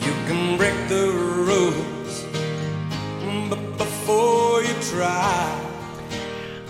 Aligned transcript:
You 0.00 0.12
can 0.28 0.56
break 0.56 0.74
the 0.88 1.10
rules, 1.10 2.24
but 3.50 3.58
before 3.78 4.62
you 4.62 4.74
try. 4.92 5.50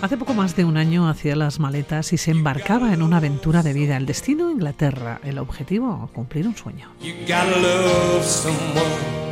Hace 0.01 0.17
poco 0.17 0.33
más 0.33 0.55
de 0.55 0.65
un 0.65 0.77
año 0.77 1.07
hacía 1.09 1.35
las 1.35 1.59
maletas 1.59 2.11
y 2.13 2.17
se 2.17 2.31
embarcaba 2.31 2.93
en 2.93 3.01
una 3.01 3.17
aventura 3.17 3.61
de 3.63 3.73
vida. 3.73 3.97
El 3.97 4.05
destino 4.05 4.49
Inglaterra, 4.51 5.19
el 5.23 5.37
objetivo 5.37 6.09
cumplir 6.13 6.47
un 6.47 6.55
sueño. 6.55 6.89
You 7.01 7.13
gotta 7.21 7.59
love 7.59 8.23
someone. 8.23 9.25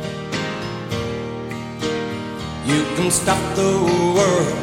You 2.66 2.84
can 2.96 3.10
stop 3.10 3.38
the 3.56 3.62
world, 4.14 4.54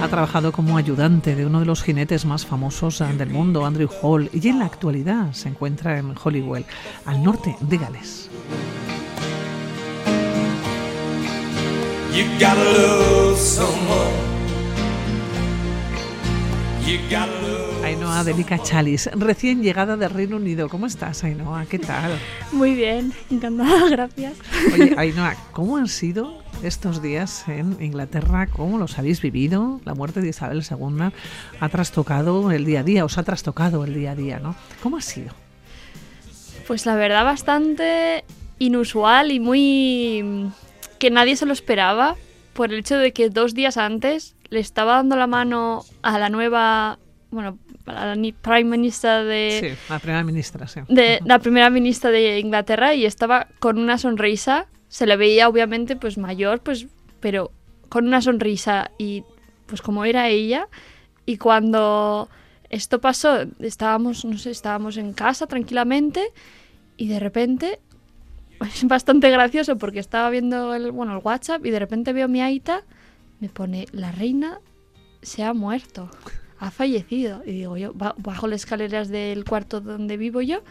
Ha 0.00 0.08
trabajado 0.08 0.52
como 0.52 0.76
ayudante 0.76 1.34
de 1.34 1.44
uno 1.44 1.60
de 1.60 1.66
los 1.66 1.82
jinetes 1.82 2.24
más 2.24 2.46
famosos 2.46 3.02
del 3.16 3.30
mundo, 3.30 3.66
Andrew 3.66 3.88
Hall, 4.02 4.30
y 4.32 4.48
en 4.48 4.60
la 4.60 4.66
actualidad 4.66 5.32
se 5.32 5.48
encuentra 5.48 5.98
en 5.98 6.14
Holywell, 6.22 6.64
al 7.04 7.22
norte 7.22 7.56
de 7.60 7.78
Gales. 7.78 8.30
Ainhoa 17.84 18.24
Delica 18.24 18.62
Chalis, 18.62 19.10
recién 19.14 19.62
llegada 19.62 19.96
del 19.96 20.10
Reino 20.10 20.36
Unido. 20.36 20.68
¿Cómo 20.68 20.86
estás, 20.86 21.24
Ainhoa? 21.24 21.66
¿Qué 21.66 21.78
tal? 21.78 22.18
Muy 22.52 22.74
bien, 22.74 23.12
encantada, 23.30 23.88
gracias. 23.90 24.34
Oye, 24.72 24.94
Ainhoa, 24.96 25.34
¿cómo 25.52 25.76
han 25.76 25.88
sido 25.88 26.47
estos 26.62 27.02
días 27.02 27.46
en 27.48 27.76
Inglaterra? 27.80 28.46
¿Cómo 28.46 28.78
los 28.78 28.98
habéis 28.98 29.22
vivido? 29.22 29.80
La 29.84 29.94
muerte 29.94 30.20
de 30.20 30.28
Isabel 30.28 30.62
II 30.68 31.10
ha 31.60 31.68
trastocado 31.68 32.50
el 32.50 32.64
día 32.64 32.80
a 32.80 32.82
día, 32.82 33.04
os 33.04 33.18
ha 33.18 33.22
trastocado 33.22 33.84
el 33.84 33.94
día 33.94 34.12
a 34.12 34.14
día, 34.14 34.38
¿no? 34.40 34.54
¿Cómo 34.82 34.96
ha 34.96 35.00
sido? 35.00 35.32
Pues 36.66 36.86
la 36.86 36.96
verdad 36.96 37.24
bastante 37.24 38.24
inusual 38.58 39.30
y 39.30 39.40
muy 39.40 40.50
que 40.98 41.10
nadie 41.10 41.36
se 41.36 41.46
lo 41.46 41.52
esperaba 41.52 42.16
por 42.52 42.72
el 42.72 42.80
hecho 42.80 42.98
de 42.98 43.12
que 43.12 43.30
dos 43.30 43.54
días 43.54 43.76
antes 43.76 44.34
le 44.50 44.60
estaba 44.60 44.96
dando 44.96 45.16
la 45.16 45.26
mano 45.26 45.84
a 46.02 46.18
la 46.18 46.28
nueva, 46.28 46.98
bueno, 47.30 47.58
a 47.86 48.14
la 48.14 48.32
Prime 48.42 48.64
Minister 48.64 49.24
de, 49.24 49.76
Sí, 49.76 49.92
la 49.92 49.98
primera 49.98 50.24
ministra, 50.24 50.66
sí. 50.66 50.80
de 50.88 51.20
la 51.24 51.38
primera 51.38 51.70
ministra 51.70 52.10
de 52.10 52.40
Inglaterra 52.40 52.94
y 52.94 53.06
estaba 53.06 53.46
con 53.60 53.78
una 53.78 53.96
sonrisa. 53.98 54.66
Se 54.88 55.06
le 55.06 55.16
veía 55.16 55.48
obviamente 55.48 55.96
pues 55.96 56.18
mayor, 56.18 56.60
pues, 56.60 56.86
pero 57.20 57.50
con 57.88 58.06
una 58.06 58.20
sonrisa 58.22 58.90
y 58.98 59.24
pues 59.66 59.82
como 59.82 60.04
era 60.04 60.28
ella. 60.28 60.68
Y 61.26 61.36
cuando 61.36 62.28
esto 62.70 63.00
pasó, 63.00 63.40
estábamos, 63.60 64.24
no 64.24 64.38
sé, 64.38 64.50
estábamos 64.50 64.96
en 64.96 65.12
casa 65.12 65.46
tranquilamente 65.46 66.32
y 66.96 67.08
de 67.08 67.20
repente 67.20 67.80
es 68.74 68.84
bastante 68.86 69.30
gracioso 69.30 69.76
porque 69.78 69.98
estaba 69.98 70.30
viendo 70.30 70.74
el, 70.74 70.90
bueno, 70.92 71.16
el 71.16 71.22
WhatsApp 71.24 71.64
y 71.66 71.70
de 71.70 71.78
repente 71.78 72.12
veo 72.12 72.24
a 72.26 72.28
mi 72.28 72.40
aita, 72.40 72.82
me 73.40 73.48
pone 73.48 73.86
la 73.92 74.10
reina 74.12 74.60
se 75.20 75.42
ha 75.42 75.52
muerto, 75.52 76.08
ha 76.60 76.70
fallecido. 76.70 77.42
Y 77.44 77.52
digo 77.52 77.76
yo, 77.76 77.92
ba- 77.92 78.14
bajo 78.18 78.46
las 78.46 78.60
escaleras 78.60 79.08
del 79.08 79.44
cuarto 79.44 79.80
donde 79.80 80.16
vivo 80.16 80.40
yo 80.40 80.62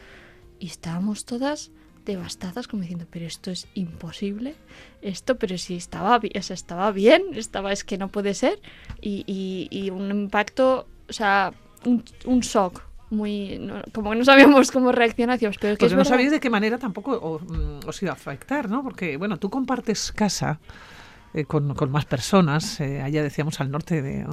y 0.59 0.67
estábamos 0.67 1.25
todas 1.25 1.71
devastadas 2.07 2.67
como 2.67 2.81
diciendo, 2.81 3.05
pero 3.11 3.25
esto 3.25 3.51
es 3.51 3.67
imposible, 3.75 4.55
esto, 5.01 5.35
pero 5.37 5.57
si 5.57 5.75
estaba, 5.75 6.17
o 6.17 6.41
sea, 6.41 6.53
estaba 6.55 6.91
bien, 6.91 7.21
estaba, 7.35 7.71
es 7.71 7.83
que 7.83 7.97
no 7.97 8.07
puede 8.09 8.33
ser. 8.33 8.59
Y, 9.01 9.23
y- 9.27 9.67
y 9.69 9.89
un 9.91 10.09
impacto, 10.09 10.87
o 11.09 11.13
sea, 11.13 11.53
un, 11.85 12.03
un 12.25 12.39
shock. 12.39 12.81
Muy, 13.09 13.57
no- 13.59 13.81
como 13.93 14.09
que 14.11 14.17
no 14.17 14.25
sabíamos 14.25 14.69
cómo 14.71 14.91
reaccionar, 14.91 15.37
pero 15.39 15.51
es 15.51 15.57
que 15.57 15.67
Porque 15.69 15.85
es 15.85 15.91
no 15.93 15.97
verdad". 15.99 16.09
sabéis 16.09 16.31
de 16.31 16.39
qué 16.41 16.49
manera 16.49 16.77
tampoco 16.77 17.11
o- 17.13 17.39
mm, 17.39 17.87
os 17.87 18.01
iba 18.03 18.11
a 18.11 18.15
afectar, 18.15 18.69
¿no? 18.69 18.83
Porque, 18.83 19.15
bueno, 19.15 19.37
tú 19.37 19.49
compartes 19.49 20.11
casa 20.11 20.59
eh, 21.37 21.45
con, 21.45 21.91
más 21.91 22.05
personas, 22.05 22.79
eh, 22.79 22.99
allá 22.99 23.21
decíamos 23.21 23.59
al 23.61 23.69
norte 23.69 24.01
de, 24.01 24.25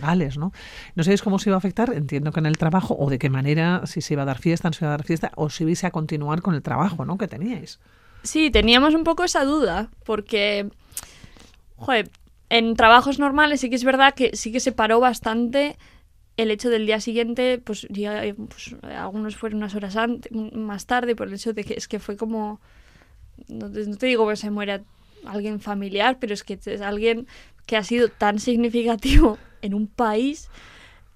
Gales, 0.00 0.38
¿no? 0.38 0.52
No 0.94 1.04
sabéis 1.04 1.20
cómo 1.20 1.36
os 1.36 1.46
iba 1.46 1.54
a 1.54 1.58
afectar, 1.58 1.92
entiendo 1.92 2.32
que 2.32 2.40
en 2.40 2.46
el 2.46 2.56
trabajo, 2.56 2.96
o 2.98 3.10
de 3.10 3.18
qué 3.18 3.28
manera, 3.28 3.82
si 3.84 4.00
se 4.00 4.14
iba 4.14 4.22
a 4.22 4.24
dar 4.24 4.38
fiesta, 4.38 4.70
no 4.70 4.72
se 4.72 4.84
iba 4.86 4.94
a 4.94 4.96
dar 4.96 5.04
fiesta, 5.04 5.32
o 5.36 5.50
si 5.50 5.64
ibais 5.64 5.84
a 5.84 5.90
continuar 5.90 6.40
con 6.40 6.54
el 6.54 6.62
trabajo, 6.62 7.04
¿no? 7.04 7.18
Que 7.18 7.28
teníais. 7.28 7.78
Sí, 8.22 8.50
teníamos 8.50 8.94
un 8.94 9.04
poco 9.04 9.22
esa 9.22 9.44
duda, 9.44 9.90
porque, 10.06 10.70
joder, 11.76 12.10
en 12.48 12.74
trabajos 12.74 13.18
normales 13.18 13.60
sí 13.60 13.68
que 13.68 13.76
es 13.76 13.84
verdad 13.84 14.14
que 14.14 14.34
sí 14.34 14.50
que 14.50 14.60
se 14.60 14.72
paró 14.72 14.98
bastante 14.98 15.76
el 16.38 16.50
hecho 16.50 16.70
del 16.70 16.86
día 16.86 17.00
siguiente, 17.00 17.58
pues, 17.62 17.86
pues, 17.86 18.76
algunos 18.82 19.36
fueron 19.36 19.58
unas 19.58 19.74
horas 19.74 19.94
antes, 19.96 20.32
más 20.32 20.86
tarde, 20.86 21.14
por 21.14 21.28
el 21.28 21.34
hecho 21.34 21.52
de 21.52 21.64
que 21.64 21.74
es 21.74 21.86
que 21.86 21.98
fue 21.98 22.16
como, 22.16 22.60
no 23.48 23.70
te 23.70 24.06
digo 24.06 24.26
que 24.26 24.36
se 24.36 24.50
muera 24.50 24.82
alguien 25.26 25.60
familiar, 25.60 26.18
pero 26.20 26.34
es 26.34 26.44
que 26.44 26.58
es 26.64 26.80
alguien 26.80 27.26
que 27.66 27.76
ha 27.76 27.84
sido 27.84 28.08
tan 28.08 28.38
significativo 28.38 29.38
en 29.62 29.74
un 29.74 29.86
país 29.86 30.48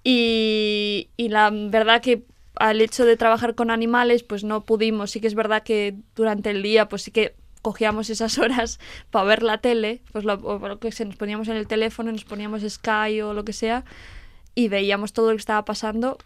y, 0.03 1.09
y 1.17 1.29
la 1.29 1.49
verdad 1.51 2.01
que 2.01 2.23
al 2.55 2.81
hecho 2.81 3.05
de 3.05 3.17
trabajar 3.17 3.55
con 3.55 3.71
animales, 3.71 4.23
pues 4.23 4.43
no 4.43 4.61
pudimos. 4.61 5.11
Sí 5.11 5.21
que 5.21 5.27
es 5.27 5.35
verdad 5.35 5.63
que 5.63 5.95
durante 6.15 6.51
el 6.51 6.61
día, 6.61 6.87
pues 6.89 7.03
sí 7.03 7.11
que 7.11 7.35
cogíamos 7.61 8.09
esas 8.09 8.37
horas 8.39 8.79
para 9.09 9.25
ver 9.25 9.43
la 9.43 9.59
tele, 9.59 10.01
pues 10.11 10.25
lo, 10.25 10.33
o 10.35 10.67
lo 10.67 10.79
que 10.79 10.91
se 10.91 11.05
nos 11.05 11.15
poníamos 11.15 11.47
en 11.47 11.55
el 11.55 11.67
teléfono, 11.67 12.11
nos 12.11 12.25
poníamos 12.25 12.61
Sky 12.61 13.21
o 13.21 13.33
lo 13.33 13.45
que 13.45 13.53
sea, 13.53 13.85
y 14.55 14.67
veíamos 14.67 15.13
todo 15.13 15.31
lo 15.31 15.37
que 15.37 15.41
estaba 15.41 15.65
pasando, 15.65 16.17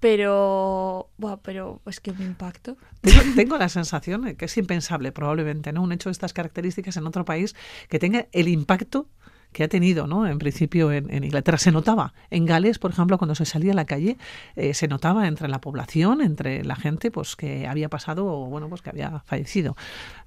pero, 0.00 1.10
buah, 1.18 1.38
pero 1.38 1.80
es 1.86 2.00
que 2.00 2.10
un 2.10 2.22
impacto. 2.22 2.76
Tengo, 3.00 3.20
tengo 3.34 3.58
la 3.58 3.68
sensación 3.68 4.36
que 4.36 4.44
es 4.44 4.56
impensable, 4.56 5.12
probablemente, 5.12 5.72
¿no? 5.72 5.82
Un 5.82 5.92
hecho 5.92 6.08
de 6.08 6.12
estas 6.12 6.32
características 6.32 6.96
en 6.96 7.06
otro 7.06 7.24
país 7.24 7.54
que 7.88 7.98
tenga 7.98 8.26
el 8.32 8.48
impacto 8.48 9.08
que 9.52 9.64
ha 9.64 9.68
tenido, 9.68 10.06
¿no? 10.06 10.26
En 10.26 10.38
principio 10.38 10.92
en, 10.92 11.10
en 11.10 11.24
Inglaterra 11.24 11.56
se 11.56 11.72
notaba. 11.72 12.12
En 12.30 12.44
Gales, 12.44 12.78
por 12.78 12.90
ejemplo, 12.90 13.16
cuando 13.16 13.34
se 13.34 13.46
salía 13.46 13.72
a 13.72 13.74
la 13.74 13.86
calle, 13.86 14.18
eh, 14.54 14.74
se 14.74 14.86
notaba 14.86 15.28
entre 15.28 15.48
la 15.48 15.60
población, 15.60 16.20
entre 16.20 16.62
la 16.62 16.76
gente, 16.76 17.10
pues 17.10 17.36
que 17.36 17.66
había 17.66 17.88
pasado 17.88 18.26
o 18.26 18.46
bueno, 18.46 18.68
pues 18.68 18.82
que 18.82 18.90
había 18.90 19.20
fallecido. 19.20 19.76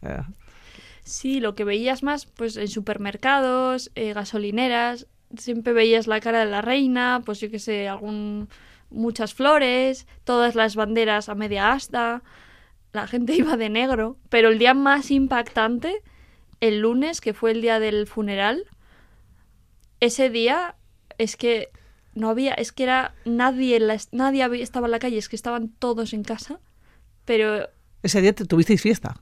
Eh, 0.01 0.21
Sí, 1.03 1.39
lo 1.39 1.55
que 1.55 1.63
veías 1.63 2.03
más, 2.03 2.27
pues 2.27 2.55
en 2.55 2.67
supermercados, 2.67 3.91
eh, 3.95 4.13
gasolineras, 4.13 5.07
siempre 5.37 5.73
veías 5.73 6.05
la 6.05 6.19
cara 6.19 6.45
de 6.45 6.51
la 6.51 6.61
reina, 6.61 7.23
pues 7.25 7.39
yo 7.39 7.49
qué 7.49 7.57
sé, 7.57 7.87
algún 7.87 8.47
muchas 8.89 9.33
flores, 9.33 10.07
todas 10.23 10.55
las 10.55 10.75
banderas 10.75 11.29
a 11.29 11.35
media 11.35 11.71
asta, 11.71 12.23
la 12.93 13.07
gente 13.07 13.33
iba 13.37 13.57
de 13.57 13.69
negro, 13.69 14.17
pero 14.29 14.49
el 14.49 14.59
día 14.59 14.73
más 14.73 15.11
impactante, 15.11 16.01
el 16.61 16.79
lunes, 16.79 17.21
que 17.21 17.33
fue 17.33 17.51
el 17.51 17.61
día 17.61 17.79
del 17.79 18.07
funeral, 18.07 18.65
ese 19.99 20.29
día 20.29 20.75
es 21.17 21.35
que 21.35 21.69
no 22.15 22.29
había, 22.29 22.53
es 22.53 22.71
que 22.71 22.83
era 22.83 23.13
nadie, 23.25 23.75
en 23.77 23.87
la- 23.87 23.97
nadie 24.11 24.43
había- 24.43 24.63
estaba 24.63 24.87
en 24.87 24.91
la 24.91 24.99
calle, 24.99 25.17
es 25.17 25.29
que 25.29 25.35
estaban 25.35 25.69
todos 25.69 26.13
en 26.13 26.23
casa, 26.23 26.59
pero 27.25 27.69
ese 28.03 28.21
día 28.21 28.33
te- 28.33 28.45
tuvisteis 28.45 28.81
fiesta. 28.81 29.19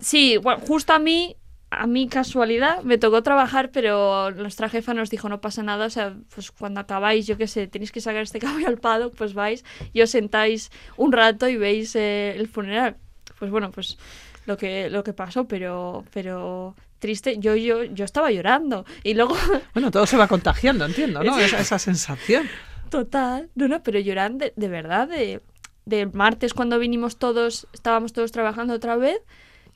Sí, 0.00 0.36
bueno, 0.36 0.60
justo 0.66 0.92
a 0.92 0.98
mí, 0.98 1.36
a 1.74 1.86
mí 1.86 2.08
casualidad, 2.08 2.82
me 2.82 2.98
tocó 2.98 3.22
trabajar, 3.22 3.70
pero 3.70 4.30
nuestra 4.30 4.68
jefa 4.68 4.94
nos 4.94 5.10
dijo 5.10 5.28
no 5.28 5.40
pasa 5.40 5.62
nada, 5.62 5.86
o 5.86 5.90
sea, 5.90 6.16
pues 6.34 6.50
cuando 6.50 6.80
acabáis, 6.80 7.26
yo 7.26 7.36
qué 7.36 7.46
sé, 7.46 7.66
tenéis 7.66 7.92
que 7.92 8.00
sacar 8.00 8.22
este 8.22 8.38
caballo 8.40 8.68
al 8.68 8.78
paddock, 8.78 9.14
pues 9.14 9.34
vais 9.34 9.64
y 9.92 10.02
os 10.02 10.10
sentáis 10.10 10.70
un 10.96 11.12
rato 11.12 11.48
y 11.48 11.56
veis 11.56 11.94
eh, 11.96 12.34
el 12.36 12.48
funeral. 12.48 12.96
Pues 13.38 13.50
bueno, 13.50 13.70
pues 13.70 13.98
lo 14.46 14.56
que, 14.56 14.90
lo 14.90 15.04
que 15.04 15.12
pasó, 15.12 15.46
pero, 15.46 16.04
pero 16.12 16.74
triste, 16.98 17.38
yo, 17.38 17.54
yo, 17.56 17.84
yo 17.84 18.04
estaba 18.04 18.30
llorando. 18.30 18.84
Y 19.02 19.14
luego, 19.14 19.36
Bueno, 19.74 19.90
todo 19.90 20.06
se 20.06 20.16
va 20.16 20.28
contagiando, 20.28 20.84
entiendo, 20.84 21.22
¿no? 21.22 21.38
Esa, 21.38 21.60
esa 21.60 21.78
sensación. 21.78 22.48
total, 22.90 23.50
no, 23.54 23.68
no, 23.68 23.82
pero 23.82 23.98
llorando 23.98 24.44
de, 24.44 24.52
de 24.56 24.68
verdad, 24.68 25.08
de, 25.08 25.40
de 25.84 26.06
martes 26.06 26.54
cuando 26.54 26.78
vinimos 26.78 27.16
todos, 27.16 27.66
estábamos 27.72 28.12
todos 28.12 28.32
trabajando 28.32 28.74
otra 28.74 28.96
vez, 28.96 29.18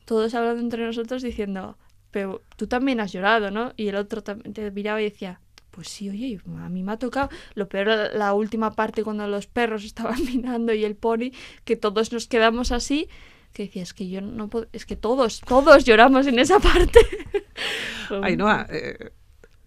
todos 0.05 0.35
hablando 0.35 0.63
entre 0.63 0.85
nosotros 0.85 1.23
diciendo, 1.23 1.77
pero 2.11 2.43
tú 2.57 2.67
también 2.67 3.01
has 3.01 3.13
llorado, 3.13 3.51
¿no? 3.51 3.73
Y 3.77 3.89
el 3.89 3.97
otro 3.97 4.23
también 4.23 4.53
te 4.55 4.71
miraba 4.71 5.01
y 5.01 5.05
decía, 5.05 5.41
pues 5.71 5.89
sí, 5.89 6.09
oye, 6.11 6.41
a 6.59 6.69
mí 6.69 6.83
me 6.83 6.93
ha 6.93 6.97
tocado. 6.99 7.29
Lo 7.55 7.69
peor 7.69 8.11
la 8.15 8.33
última 8.33 8.73
parte 8.73 9.05
cuando 9.05 9.27
los 9.29 9.47
perros 9.47 9.85
estaban 9.85 10.25
mirando 10.25 10.73
y 10.75 10.85
el 10.85 10.97
pony, 10.97 11.31
que 11.65 11.77
todos 11.77 12.13
nos 12.13 12.27
quedamos 12.27 12.73
así, 12.73 13.09
que 13.53 13.65
decía, 13.65 13.83
es 13.83 13.95
que 13.95 14.09
yo 14.09 14.21
no 14.21 14.49
puedo, 14.49 14.67
es 14.73 14.85
que 14.87 14.97
todos, 14.97 15.41
todos 15.41 15.85
lloramos 15.85 16.27
en 16.27 16.39
esa 16.39 16.59
parte. 16.61 16.99
Ainhoa, 18.23 18.67
eh, 18.71 19.11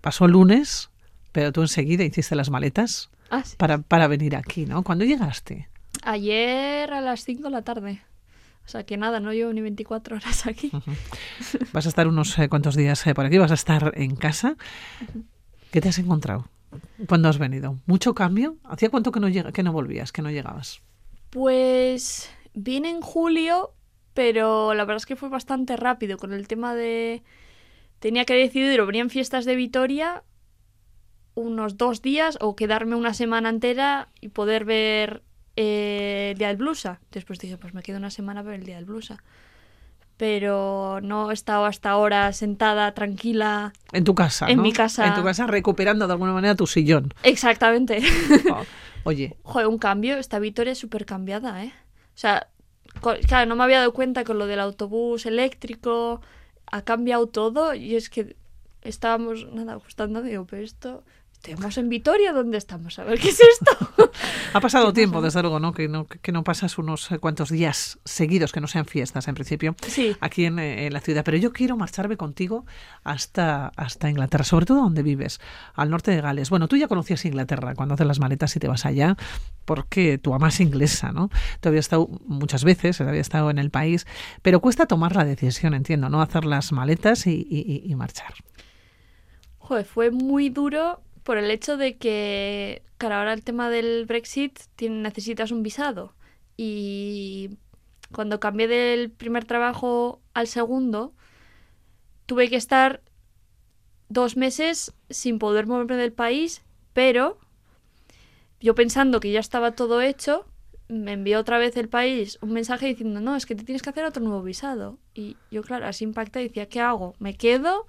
pasó 0.02 0.26
el 0.26 0.32
lunes, 0.32 0.90
pero 1.32 1.52
tú 1.52 1.62
enseguida 1.62 2.04
hiciste 2.04 2.36
las 2.36 2.50
maletas 2.50 3.10
Ah, 3.30 3.44
sí. 3.44 3.56
para, 3.58 3.78
para 3.80 4.08
venir 4.08 4.36
aquí, 4.36 4.66
¿no? 4.66 4.84
¿Cuándo 4.84 5.06
llegaste? 5.06 5.70
Ayer 6.04 6.92
a 6.94 7.00
las 7.02 7.24
5 7.24 7.44
de 7.44 7.50
la 7.50 7.62
tarde. 7.62 8.02
O 8.66 8.70
sea 8.72 8.86
que 8.86 8.98
nada, 8.98 9.20
no 9.20 9.34
llevo 9.34 9.52
ni 9.54 9.62
24 9.62 10.18
horas 10.18 10.48
aquí. 10.48 10.72
Vas 11.74 11.86
a 11.86 11.90
estar 11.90 12.08
unos 12.08 12.38
eh, 12.40 12.50
cuantos 12.50 12.76
días 12.76 13.06
eh, 13.08 13.14
por 13.14 13.26
aquí, 13.26 13.38
vas 13.38 13.52
a 13.52 13.56
estar 13.56 13.94
en 13.96 14.16
casa. 14.16 14.56
¿Qué 15.72 15.82
te 15.82 15.90
has 15.90 16.00
encontrado 16.00 16.48
cuando 17.08 17.28
has 17.28 17.38
venido? 17.38 17.78
¿Mucho 17.86 18.14
cambio? 18.14 18.58
¿Hacía 18.64 18.90
cuánto 18.90 19.12
que 19.12 19.20
no, 19.20 19.28
que 19.52 19.64
no 19.64 19.74
volvías, 19.74 20.12
que 20.12 20.22
no 20.22 20.32
llegabas? 20.32 20.82
Pues 21.30 22.30
vine 22.54 22.90
en 22.90 23.02
julio, 23.02 23.74
pero 24.14 24.74
la 24.74 24.84
verdad 24.84 24.98
es 24.98 25.06
que 25.06 25.16
fue 25.16 25.30
bastante 25.30 25.76
rápido 25.78 26.18
con 26.18 26.34
el 26.34 26.48
tema 26.48 26.76
de... 26.76 27.24
Tenía 28.00 28.26
que 28.26 28.34
decidir 28.34 28.80
o 28.82 28.86
venir 28.86 29.02
en 29.02 29.10
fiestas 29.10 29.46
de 29.46 29.56
Vitoria 29.56 30.24
unos 31.36 31.78
dos 31.78 32.02
días 32.02 32.38
o 32.42 32.56
quedarme 32.56 32.96
una 32.96 33.14
semana 33.14 33.50
entera 33.50 34.10
y 34.20 34.30
poder 34.30 34.66
ver 34.66 35.24
eh, 35.56 36.30
el 36.32 36.38
Día 36.38 36.48
del 36.48 36.58
Blusa. 36.58 37.00
Después 37.12 37.40
dije, 37.40 37.58
pues 37.58 37.74
me 37.74 37.84
quedo 37.84 37.98
una 37.98 38.10
semana 38.10 38.42
a 38.42 38.44
ver 38.44 38.56
el 38.56 38.66
Día 38.66 38.76
del 38.76 38.86
Blusa. 38.86 39.24
Pero 40.18 41.00
no 41.02 41.32
he 41.32 41.34
estado 41.34 41.66
hasta 41.66 41.90
ahora 41.90 42.32
sentada, 42.34 42.94
tranquila. 42.94 43.74
En 43.92 44.04
tu 44.04 44.14
casa. 44.14 44.48
En 44.50 44.58
¿no? 44.58 44.64
mi 44.64 44.72
casa. 44.72 45.08
En 45.08 45.16
tu 45.16 45.24
casa 45.24 45.48
recuperando 45.48 46.06
de 46.06 46.14
alguna 46.14 46.34
manera 46.34 46.56
tu 46.56 46.68
sillón. 46.68 47.14
Exactamente. 47.24 48.02
Oh, 48.52 48.64
Oye, 49.04 49.36
Joder, 49.44 49.68
un 49.68 49.80
cambio. 49.80 50.18
Esta 50.18 50.38
Vitoria 50.38 50.74
es 50.74 50.78
súper 50.78 51.06
cambiada, 51.06 51.64
¿eh? 51.64 51.74
O 52.14 52.18
sea, 52.18 52.48
claro, 53.28 53.48
no 53.48 53.56
me 53.56 53.64
había 53.64 53.80
dado 53.80 53.94
cuenta 53.94 54.24
con 54.24 54.38
lo 54.38 54.46
del 54.46 54.60
autobús 54.60 55.26
eléctrico. 55.26 56.22
Ha 56.68 56.84
cambiado 56.84 57.28
todo 57.28 57.74
y 57.74 57.96
es 57.96 58.10
que 58.10 58.36
estábamos, 58.84 59.48
nada, 59.52 59.74
ajustando. 59.74 60.22
Digo, 60.22 60.46
pero 60.46 60.64
esto... 60.64 61.04
Estamos 61.44 61.76
en 61.80 61.90
Vitoria, 61.90 62.34
¿dónde 62.34 62.60
estamos? 62.60 63.00
A 63.00 63.04
ver, 63.04 63.20
¿qué 63.20 63.30
es 63.30 63.40
esto? 63.40 63.92
ha 64.54 64.60
pasado 64.62 64.94
tiempo, 64.94 65.24
desde 65.24 65.42
luego, 65.42 65.60
¿no? 65.60 65.74
Que, 65.74 65.88
no? 65.88 66.06
que 66.06 66.32
no 66.32 66.44
pasas 66.44 66.78
unos 66.78 67.12
eh, 67.12 67.18
cuantos 67.18 67.50
días 67.50 67.98
seguidos, 68.06 68.52
que 68.52 68.62
no 68.62 68.68
sean 68.68 68.86
fiestas 68.86 69.28
en 69.28 69.34
principio, 69.34 69.76
Sí. 69.88 70.16
aquí 70.22 70.46
en, 70.46 70.60
eh, 70.60 70.86
en 70.86 70.94
la 70.94 71.00
ciudad. 71.00 71.24
Pero 71.26 71.38
yo 71.38 71.52
quiero 71.52 71.76
marcharme 71.78 72.16
contigo 72.16 72.66
hasta, 73.04 73.70
hasta 73.76 74.08
Inglaterra, 74.08 74.44
sobre 74.44 74.68
todo 74.68 74.82
donde 74.84 75.02
vives, 75.02 75.42
al 75.74 75.90
norte 75.90 76.12
de 76.12 76.22
Gales. 76.22 76.52
Bueno, 76.52 76.68
tú 76.68 76.78
ya 76.78 76.88
conocías 76.88 77.26
Inglaterra 77.26 77.74
cuando 77.74 77.96
haces 77.96 78.06
las 78.06 78.20
maletas 78.20 78.56
y 78.56 78.60
te 78.60 78.68
vas 78.68 78.86
allá, 78.86 79.18
porque 79.66 80.20
tu 80.20 80.36
ama 80.36 80.50
es 80.50 80.60
inglesa, 80.60 81.12
¿no? 81.12 81.32
Tú 81.60 81.70
habías 81.70 81.86
estado 81.86 82.08
muchas 82.28 82.64
veces, 82.64 83.02
había 83.02 83.20
estado 83.20 83.50
en 83.50 83.58
el 83.58 83.72
país, 83.72 84.06
pero 84.44 84.60
cuesta 84.60 84.86
tomar 84.86 85.16
la 85.16 85.26
decisión, 85.26 85.74
entiendo, 85.74 86.08
¿no? 86.08 86.22
Hacer 86.22 86.46
las 86.46 86.72
maletas 86.72 87.26
y, 87.26 87.48
y- 87.50 87.82
y 87.92 87.96
marchar. 87.96 88.36
Joder, 89.58 89.86
fue 89.86 90.12
muy 90.12 90.50
duro 90.50 91.02
por 91.24 91.38
el 91.38 91.52
hecho 91.52 91.78
de 91.78 91.98
que, 91.98 92.84
claro, 92.98 93.16
ahora 93.16 93.34
el 93.34 93.44
tema 93.44 93.70
del 93.70 94.06
Brexit 94.06 94.60
tiene- 94.76 95.02
necesitas 95.02 95.52
un 95.52 95.64
visado. 95.64 96.14
Y 96.58 97.52
cuando 98.12 98.40
cambié 98.40 98.68
del 98.68 99.12
primer 99.12 99.46
trabajo 99.46 100.22
al 100.34 100.48
segundo, 100.48 101.14
tuve 102.26 102.50
que 102.50 102.56
estar 102.56 103.02
dos 104.10 104.36
meses 104.38 104.94
sin 105.10 105.40
poder 105.40 105.68
moverme 105.68 105.96
del 105.96 106.12
país, 106.14 106.64
pero 106.94 107.38
yo 108.60 108.76
pensando 108.76 109.20
que 109.20 109.32
ya 109.32 109.40
estaba 109.40 109.72
todo 109.72 110.02
hecho, 110.02 110.46
me 110.88 111.14
envió 111.14 111.40
otra 111.40 111.58
vez 111.58 111.78
el 111.78 111.88
país 111.88 112.38
un 112.42 112.52
mensaje 112.52 112.86
diciendo, 112.88 113.22
no, 113.22 113.36
es 113.36 113.46
que 113.46 113.56
te 113.56 113.64
tienes 113.64 113.82
que 113.82 113.90
hacer 113.90 114.04
otro 114.06 114.22
nuevo 114.24 114.44
visado. 114.44 115.00
Y 115.14 115.38
yo, 115.50 115.64
claro, 115.64 115.88
así 115.88 116.04
impacta 116.04 116.42
y 116.42 116.48
decía, 116.50 116.68
¿qué 116.68 116.82
hago? 116.82 117.16
¿Me 117.20 117.36
quedo? 117.36 117.88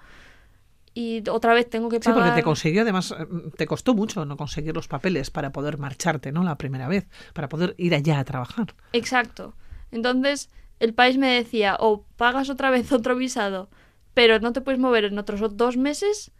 Y 0.94 1.26
otra 1.30 1.54
vez 1.54 1.70
tengo 1.70 1.88
que 1.88 1.96
Sí, 1.96 2.02
pagar... 2.02 2.22
porque 2.22 2.34
te 2.40 2.42
consiguió, 2.42 2.82
además, 2.82 3.14
eh, 3.18 3.26
te 3.56 3.66
costó 3.66 3.94
mucho 3.94 4.24
no 4.26 4.36
conseguir 4.36 4.74
los 4.74 4.88
papeles 4.88 5.30
para 5.30 5.50
poder 5.50 5.78
marcharte, 5.78 6.32
¿no? 6.32 6.42
La 6.42 6.58
primera 6.58 6.86
vez, 6.88 7.08
para 7.32 7.48
poder 7.48 7.74
ir 7.78 7.94
allá 7.94 8.18
a 8.18 8.24
trabajar. 8.24 8.74
Exacto. 8.92 9.54
Entonces, 9.90 10.50
el 10.80 10.92
país 10.94 11.16
me 11.16 11.28
decía, 11.32 11.76
o 11.80 12.04
pagas 12.16 12.50
otra 12.50 12.70
vez 12.70 12.92
otro 12.92 13.16
visado, 13.16 13.70
pero 14.14 14.38
no 14.40 14.52
te 14.52 14.60
puedes 14.60 14.80
mover 14.80 15.04
en 15.06 15.18
otros 15.18 15.56
dos 15.56 15.76
meses, 15.78 16.30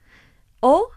o 0.60 0.88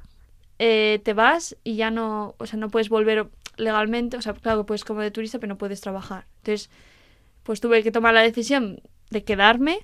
eh, 0.60 1.00
te 1.04 1.14
vas 1.14 1.56
y 1.64 1.76
ya 1.76 1.92
no, 1.92 2.36
o 2.38 2.46
sea, 2.46 2.60
no 2.60 2.70
puedes 2.70 2.90
volver 2.90 3.30
legalmente, 3.58 4.18
o 4.18 4.22
sea, 4.22 4.34
claro 4.34 4.60
que 4.60 4.68
puedes 4.68 4.84
como 4.84 5.00
de 5.02 5.12
turista, 5.12 5.40
pero 5.40 5.54
no 5.54 5.58
puedes 5.58 5.80
trabajar. 5.80 6.28
Entonces, 6.38 6.70
pues 7.44 7.62
tuve 7.62 7.84
que 7.84 7.92
tomar 7.92 8.14
la 8.14 8.22
decisión 8.22 8.82
de 9.12 9.24
quedarme 9.24 9.80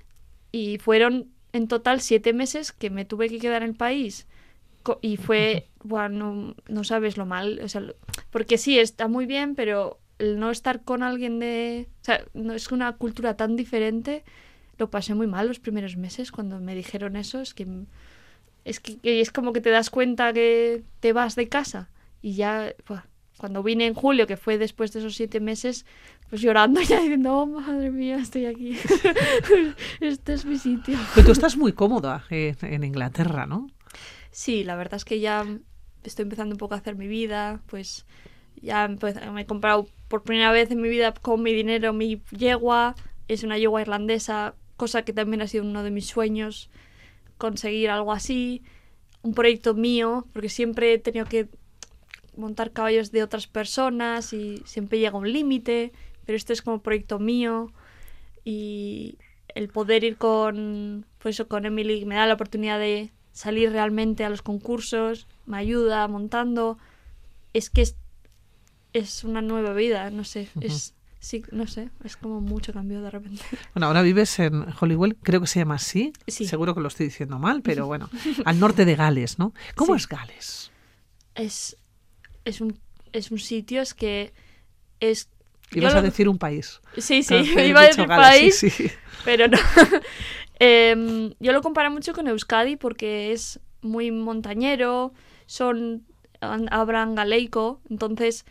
y 0.52 0.78
fueron 0.80 1.32
en 1.54 1.68
total 1.68 2.02
siete 2.02 2.34
meses 2.34 2.72
que 2.72 2.90
me 2.90 3.06
tuve 3.06 3.30
que 3.30 3.40
quedar 3.40 3.64
en 3.64 3.70
el 3.70 3.76
país. 3.76 4.28
Y 5.02 5.18
fue, 5.18 5.68
bueno, 5.84 6.56
no, 6.68 6.84
sabes 6.84 7.18
lo 7.18 7.26
mal, 7.26 7.60
o 7.64 7.68
sea, 7.68 7.84
porque 8.32 8.58
sí, 8.58 8.80
está 8.80 9.08
muy 9.08 9.28
bien, 9.28 9.54
pero 9.54 10.00
el 10.18 10.40
no 10.40 10.50
estar 10.50 10.84
con 10.84 11.04
alguien 11.04 11.40
de... 11.40 11.88
O 12.02 12.06
sea, 12.06 12.26
no 12.34 12.54
es 12.54 12.72
una 12.72 12.94
cultura 12.94 13.38
tan 13.38 13.56
diferente, 13.56 14.24
lo 14.78 14.90
pasé 14.90 15.14
muy 15.14 15.28
mal 15.28 15.48
los 15.48 15.60
primeros 15.60 15.98
meses 15.98 16.32
cuando 16.32 16.60
me 16.60 16.76
dijeron 16.76 17.16
eso, 17.16 17.42
es 17.42 17.54
que... 17.54 17.68
Es 18.64 18.80
que, 18.80 19.00
es 19.04 19.32
como 19.32 19.54
que 19.54 19.62
te 19.62 19.72
das 19.72 19.90
cuenta 19.90 20.34
que 20.34 20.84
te 21.00 21.14
vas 21.14 21.36
de 21.36 21.50
casa 21.50 21.90
y 22.22 22.34
ya, 22.34 22.76
cuando 23.38 23.64
vine 23.64 23.88
en 23.88 23.96
julio, 23.96 24.28
que 24.28 24.38
fue 24.38 24.60
después 24.60 24.94
de 24.94 25.00
esos 25.00 25.16
siete 25.16 25.40
meses, 25.40 25.86
pues 26.32 26.42
llorando 26.42 26.82
ya 26.82 27.02
diciendo, 27.02 27.40
oh, 27.40 27.46
madre 27.46 27.92
mía, 27.92 28.16
estoy 28.16 28.46
aquí. 28.46 28.78
este 30.00 30.32
es 30.34 30.46
mi 30.46 30.58
sitio. 30.58 30.98
Pero 31.14 31.26
tú 31.26 31.34
estás 31.34 31.58
muy 31.58 31.74
cómoda 31.74 32.24
eh, 32.30 32.56
en 32.62 32.86
Inglaterra, 32.86 33.46
¿no? 33.46 33.68
Sí, 34.32 34.64
la 34.64 34.78
verdad 34.78 34.96
es 34.96 35.04
que 35.04 35.20
ya 35.20 35.46
estoy 36.04 36.24
empezando 36.24 36.56
un 36.56 36.58
poco 36.58 36.74
a 36.74 36.78
hacer 36.78 36.96
mi 36.96 37.08
vida, 37.08 37.62
pues 37.68 38.06
ya 38.62 38.88
me 38.88 39.42
he 39.42 39.46
comprado 39.46 39.90
por 40.08 40.24
primera 40.24 40.54
vez 40.54 40.72
en 40.72 40.82
mi 40.82 40.88
vida 40.88 41.14
con 41.14 41.44
mi 41.44 41.54
dinero 41.54 41.92
mi 41.92 42.22
yegua, 42.32 42.96
es 43.28 43.44
una 43.44 43.58
yegua 43.58 43.82
irlandesa, 43.82 44.56
cosa 44.78 45.04
que 45.04 45.12
también 45.12 45.42
ha 45.42 45.48
sido 45.48 45.66
uno 45.66 45.84
de 45.84 45.92
mis 45.92 46.06
sueños, 46.06 46.70
conseguir 47.38 47.90
algo 47.90 48.14
así, 48.14 48.64
un 49.22 49.34
proyecto 49.34 49.74
mío, 49.74 50.28
porque 50.32 50.48
siempre 50.48 50.94
he 50.94 50.98
tenido 50.98 51.26
que 51.26 51.50
montar 52.38 52.72
caballos 52.72 53.12
de 53.12 53.22
otras 53.22 53.48
personas 53.48 54.32
y 54.32 54.62
siempre 54.64 55.00
llega 55.00 55.18
un 55.18 55.30
límite, 55.30 55.92
pero 56.26 56.36
este 56.36 56.54
es 56.54 56.62
como 56.62 56.82
proyecto 56.82 57.20
mío 57.20 57.72
y 58.44 59.18
el 59.54 59.68
poder 59.70 60.04
ir 60.04 60.18
con 60.18 61.06
pues 61.20 61.42
con 61.48 61.66
Emily 61.66 62.06
me 62.06 62.16
da 62.16 62.26
la 62.26 62.34
oportunidad 62.34 62.80
de 62.80 63.12
salir 63.32 63.72
realmente 63.72 64.24
a 64.26 64.30
los 64.30 64.42
concursos, 64.42 65.28
me 65.46 65.58
ayuda 65.58 66.08
montando, 66.08 66.78
es 67.54 67.70
que 67.70 67.82
es, 67.82 67.96
es 68.94 69.24
una 69.24 69.42
nueva 69.42 69.74
vida, 69.74 70.10
no 70.10 70.24
sé, 70.24 70.50
es 70.60 70.94
sí, 71.20 71.44
no 71.52 71.68
sé, 71.68 71.90
es 72.04 72.18
como 72.18 72.42
mucho 72.42 72.74
cambio 72.74 73.02
de 73.02 73.12
repente. 73.12 73.44
Bueno, 73.76 73.88
ahora 73.88 74.02
vives 74.02 74.40
en 74.40 74.66
Holywell, 74.80 75.16
creo 75.18 75.40
que 75.42 75.48
se 75.48 75.60
llama 75.60 75.76
así. 75.76 76.12
Sí. 76.28 76.48
Seguro 76.48 76.74
que 76.74 76.82
lo 76.82 76.88
estoy 76.88 77.06
diciendo 77.06 77.38
mal, 77.40 77.62
pero 77.62 77.86
bueno, 77.92 78.10
al 78.44 78.60
norte 78.60 78.84
de 78.86 78.96
Gales, 78.96 79.38
¿no? 79.40 79.54
¿Cómo 79.76 79.94
Sí. 79.96 80.02
es 80.02 80.08
Gales? 80.08 80.72
Es 81.36 81.78
es 82.44 82.60
un 82.60 82.78
es 83.14 83.30
un 83.32 83.38
sitio 83.40 83.82
es 83.82 83.94
que 83.94 84.34
es 85.00 85.30
Ibas 85.74 85.94
lo- 85.94 86.00
a 86.00 86.02
decir 86.04 86.28
un 86.30 86.38
país. 86.38 86.82
Sí, 86.98 87.24
sí, 87.24 87.36
iba 87.68 87.82
a 87.82 87.88
decir 87.88 88.08
país, 88.08 88.58
sí, 88.58 88.70
sí. 88.70 88.92
pero 89.26 89.48
no. 89.48 89.58
Em, 90.60 91.34
yo 91.40 91.54
lo 91.54 91.62
comparo 91.62 91.90
mucho 91.90 92.14
con 92.14 92.28
Euskadi 92.28 92.76
porque 92.76 93.32
es 93.32 93.60
muy 93.82 94.12
montañero, 94.12 95.12
son 95.48 96.04
hablan 96.40 97.16
galeico, 97.16 97.82
entonces 97.90 98.46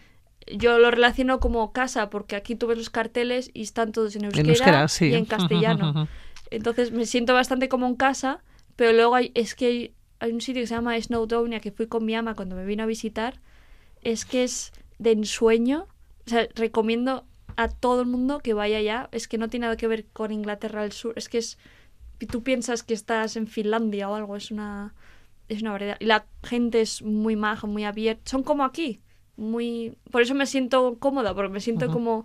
yo 0.52 0.78
lo 0.78 0.90
relaciono 0.90 1.38
como 1.40 1.72
casa 1.72 2.10
porque 2.10 2.34
aquí 2.36 2.56
tú 2.56 2.66
ves 2.66 2.78
los 2.78 2.90
carteles 2.90 3.50
y 3.54 3.62
están 3.62 3.92
todos 3.92 4.16
en 4.16 4.24
euskera, 4.24 4.42
En 4.42 4.50
euskera, 4.50 4.88
sí. 4.88 5.06
y 5.06 5.14
en 5.14 5.24
castellano. 5.26 6.08
Entonces 6.50 6.90
me 6.90 7.06
siento 7.06 7.32
bastante 7.34 7.68
como 7.68 7.86
en 7.86 7.94
casa, 7.94 8.42
pero 8.74 8.92
luego 8.92 9.14
hay, 9.14 9.30
es 9.34 9.54
que 9.54 9.66
hay, 9.66 9.94
hay 10.18 10.32
un 10.32 10.40
sitio 10.40 10.62
que 10.62 10.66
se 10.66 10.74
llama 10.74 11.00
Snowdonia 11.00 11.60
que 11.60 11.70
fui 11.70 11.86
con 11.86 12.04
mi 12.04 12.14
ama 12.16 12.34
cuando 12.34 12.56
me 12.56 12.64
vino 12.64 12.82
a 12.82 12.86
visitar. 12.86 13.40
Es 14.02 14.24
que 14.24 14.42
es 14.44 14.72
de 14.98 15.12
ensueño. 15.12 15.86
O 16.30 16.32
sea, 16.32 16.48
recomiendo 16.54 17.24
a 17.56 17.66
todo 17.68 18.02
el 18.02 18.06
mundo 18.06 18.38
que 18.38 18.54
vaya 18.54 18.78
allá. 18.78 19.08
Es 19.10 19.26
que 19.26 19.36
no 19.36 19.48
tiene 19.48 19.64
nada 19.66 19.76
que 19.76 19.88
ver 19.88 20.06
con 20.12 20.30
Inglaterra 20.30 20.82
del 20.82 20.92
Sur. 20.92 21.12
Es 21.16 21.28
que 21.28 21.38
es. 21.38 21.58
Tú 22.30 22.42
piensas 22.44 22.84
que 22.84 22.94
estás 22.94 23.34
en 23.36 23.48
Finlandia 23.48 24.08
o 24.08 24.14
algo. 24.14 24.36
Es 24.36 24.52
una. 24.52 24.94
Es 25.48 25.60
una 25.62 25.72
variedad. 25.72 25.96
Y 25.98 26.04
la 26.04 26.26
gente 26.44 26.80
es 26.80 27.02
muy 27.02 27.34
maja, 27.34 27.66
muy 27.66 27.82
abierta. 27.84 28.22
Son 28.30 28.44
como 28.44 28.62
aquí. 28.62 29.00
Muy. 29.36 29.96
Por 30.12 30.22
eso 30.22 30.34
me 30.36 30.46
siento 30.46 30.98
cómoda, 31.00 31.34
porque 31.34 31.52
me 31.52 31.60
siento 31.60 31.90
como 31.90 32.24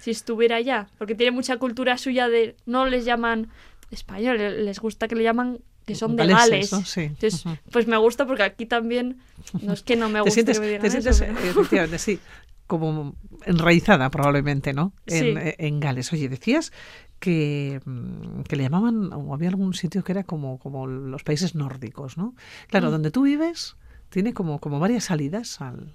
si 0.00 0.10
estuviera 0.10 0.56
allá. 0.56 0.88
Porque 0.98 1.14
tiene 1.14 1.30
mucha 1.30 1.56
cultura 1.56 1.96
suya 1.96 2.28
de. 2.28 2.56
No 2.66 2.84
les 2.84 3.06
llaman 3.06 3.48
español, 3.90 4.36
les 4.38 4.78
gusta 4.80 5.08
que 5.08 5.14
le 5.14 5.22
llaman 5.22 5.60
que 5.86 5.94
son 5.94 6.16
de 6.16 6.26
Gales. 6.26 6.72
¿no? 6.72 6.84
Sí. 6.84 7.02
Entonces, 7.02 7.44
pues 7.70 7.86
me 7.86 7.96
gusta 7.96 8.26
porque 8.26 8.42
aquí 8.42 8.66
también. 8.66 9.18
No 9.62 9.72
es 9.72 9.82
que 9.82 9.96
no 9.96 10.08
me 10.10 10.14
Te 10.18 10.20
guste 10.20 10.34
sientes, 10.34 10.58
que 10.58 10.60
me 10.60 10.66
digan 10.66 10.82
te 10.82 10.88
eso, 10.88 11.00
sientes 11.12 11.20
pero- 11.20 11.46
eh, 11.46 11.50
efectivamente, 11.50 11.98
sí, 11.98 12.18
como 12.66 13.14
enraizada 13.44 14.10
probablemente, 14.10 14.72
¿no? 14.72 14.92
En, 15.06 15.14
Sí. 15.14 15.34
eh, 15.38 15.56
en 15.58 15.80
Gales. 15.80 16.12
Oye, 16.12 16.28
decías 16.28 16.72
que, 17.20 17.80
mm, 17.84 18.42
que 18.42 18.56
le 18.56 18.64
llamaban, 18.64 19.12
o 19.12 19.32
había 19.34 19.48
algún 19.48 19.72
sitio 19.74 20.02
que 20.04 20.12
era 20.12 20.24
como, 20.24 20.58
como 20.58 20.86
los 20.86 21.22
países 21.22 21.54
nórdicos, 21.54 22.16
¿no? 22.18 22.34
Claro, 22.68 22.88
Mm. 22.88 22.90
donde 22.92 23.10
tú 23.10 23.22
vives 23.22 23.76
tiene 24.10 24.32
como, 24.34 24.60
como 24.60 24.78
varias 24.80 25.04
salidas 25.04 25.60
al, 25.60 25.94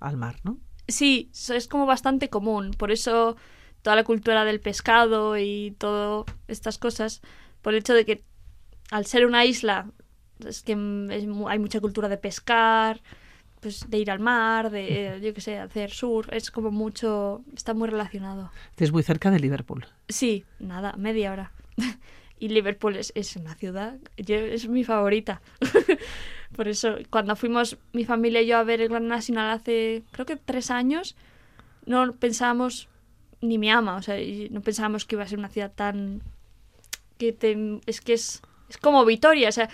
al 0.00 0.16
mar, 0.16 0.36
¿no? 0.44 0.58
Sí, 0.88 1.30
es 1.32 1.66
como 1.68 1.86
bastante 1.86 2.28
común. 2.28 2.70
Por 2.76 2.92
eso 2.92 3.36
toda 3.82 3.96
la 3.96 4.04
cultura 4.04 4.44
del 4.44 4.60
pescado 4.60 5.36
y 5.38 5.74
todas 5.78 6.24
estas 6.48 6.78
cosas, 6.78 7.22
por 7.62 7.72
el 7.74 7.80
hecho 7.80 7.94
de 7.94 8.04
que 8.04 8.24
al 8.90 9.06
ser 9.06 9.26
una 9.26 9.44
isla, 9.44 9.90
es 10.46 10.62
que 10.62 10.72
es 11.10 11.26
mu- 11.26 11.48
hay 11.48 11.58
mucha 11.58 11.80
cultura 11.80 12.08
de 12.08 12.18
pescar, 12.18 13.02
pues 13.66 13.90
de 13.90 13.98
ir 13.98 14.12
al 14.12 14.20
mar, 14.20 14.70
de, 14.70 15.18
yo 15.20 15.34
qué 15.34 15.40
sé, 15.40 15.58
hacer 15.58 15.90
surf, 15.90 16.28
es 16.32 16.52
como 16.52 16.70
mucho, 16.70 17.42
está 17.56 17.74
muy 17.74 17.88
relacionado. 17.88 18.52
Es 18.76 18.92
muy 18.92 19.02
cerca 19.02 19.28
de 19.32 19.40
Liverpool. 19.40 19.84
Sí, 20.08 20.44
nada, 20.60 20.94
media 20.96 21.32
hora. 21.32 21.50
y 22.38 22.48
Liverpool 22.50 22.94
es, 22.94 23.10
es 23.16 23.34
una 23.34 23.56
ciudad, 23.56 23.96
yo- 24.18 24.36
es 24.36 24.68
mi 24.68 24.84
favorita. 24.84 25.42
Por 26.54 26.68
eso, 26.68 26.94
cuando 27.10 27.34
fuimos 27.34 27.76
mi 27.92 28.04
familia 28.04 28.40
y 28.40 28.46
yo 28.46 28.56
a 28.58 28.62
ver 28.62 28.80
el 28.80 28.88
Gran 28.88 29.08
Nacional 29.08 29.50
hace, 29.50 30.04
creo 30.12 30.26
que 30.26 30.36
tres 30.36 30.70
años, 30.70 31.16
no 31.86 32.12
pensábamos, 32.12 32.88
ni 33.40 33.58
mi 33.58 33.68
ama, 33.68 33.96
o 33.96 34.02
sea, 34.02 34.14
no 34.52 34.60
pensábamos 34.60 35.06
que 35.06 35.16
iba 35.16 35.24
a 35.24 35.28
ser 35.28 35.40
una 35.40 35.48
ciudad 35.48 35.72
tan... 35.74 36.22
que 37.18 37.32
te, 37.32 37.80
es 37.86 38.00
que 38.00 38.12
es, 38.12 38.42
es 38.68 38.76
como 38.78 39.04
Vitoria, 39.04 39.48
o 39.48 39.52
sea, 39.52 39.68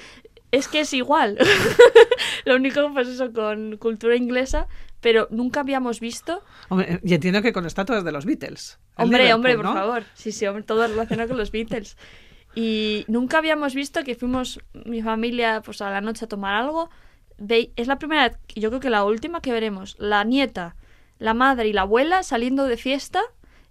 es 0.52 0.68
que 0.68 0.80
es 0.80 0.92
igual. 0.94 1.36
Lo 2.44 2.54
único, 2.56 2.92
pues 2.92 3.08
eso, 3.08 3.32
con 3.32 3.76
cultura 3.78 4.14
inglesa, 4.16 4.68
pero 5.00 5.26
nunca 5.30 5.60
habíamos 5.60 5.98
visto 5.98 6.44
Hombre, 6.68 7.00
y 7.02 7.14
entiendo 7.14 7.42
que 7.42 7.52
con 7.52 7.66
estatuas 7.66 8.04
de 8.04 8.12
los 8.12 8.24
Beatles. 8.24 8.78
Hombre, 8.96 9.32
hombre, 9.34 9.56
por 9.56 9.64
¿no? 9.64 9.72
favor. 9.74 10.04
Sí, 10.14 10.30
sí, 10.30 10.46
hombre, 10.46 10.62
todo 10.62 10.86
relacionado 10.86 11.28
con 11.30 11.38
los 11.38 11.50
Beatles. 11.50 11.96
Y 12.54 13.04
nunca 13.08 13.38
habíamos 13.38 13.74
visto 13.74 14.04
que 14.04 14.14
fuimos 14.14 14.60
mi 14.84 15.02
familia 15.02 15.62
pues 15.64 15.80
a 15.80 15.90
la 15.90 16.00
noche 16.00 16.26
a 16.26 16.28
tomar 16.28 16.54
algo. 16.54 16.90
Ve- 17.38 17.72
es 17.76 17.86
la 17.88 17.98
primera 17.98 18.28
vez, 18.28 18.38
yo 18.54 18.68
creo 18.68 18.80
que 18.80 18.90
la 18.90 19.04
última 19.04 19.40
que 19.40 19.52
veremos, 19.52 19.96
la 19.98 20.22
nieta, 20.24 20.76
la 21.18 21.34
madre 21.34 21.68
y 21.68 21.72
la 21.72 21.82
abuela 21.82 22.22
saliendo 22.22 22.64
de 22.66 22.76
fiesta 22.76 23.22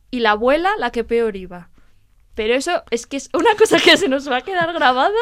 y 0.10 0.20
la 0.22 0.32
abuela 0.32 0.72
la 0.80 0.92
que 0.92 1.04
peor 1.04 1.36
iba. 1.36 1.70
Pero 2.42 2.56
eso 2.56 2.82
es 2.90 3.06
que 3.06 3.18
es 3.18 3.30
una 3.34 3.56
cosa 3.56 3.78
que 3.80 3.96
se 3.98 4.10
nos 4.10 4.28
va 4.28 4.38
a 4.38 4.42
quedar 4.42 4.74
grabada. 4.74 5.14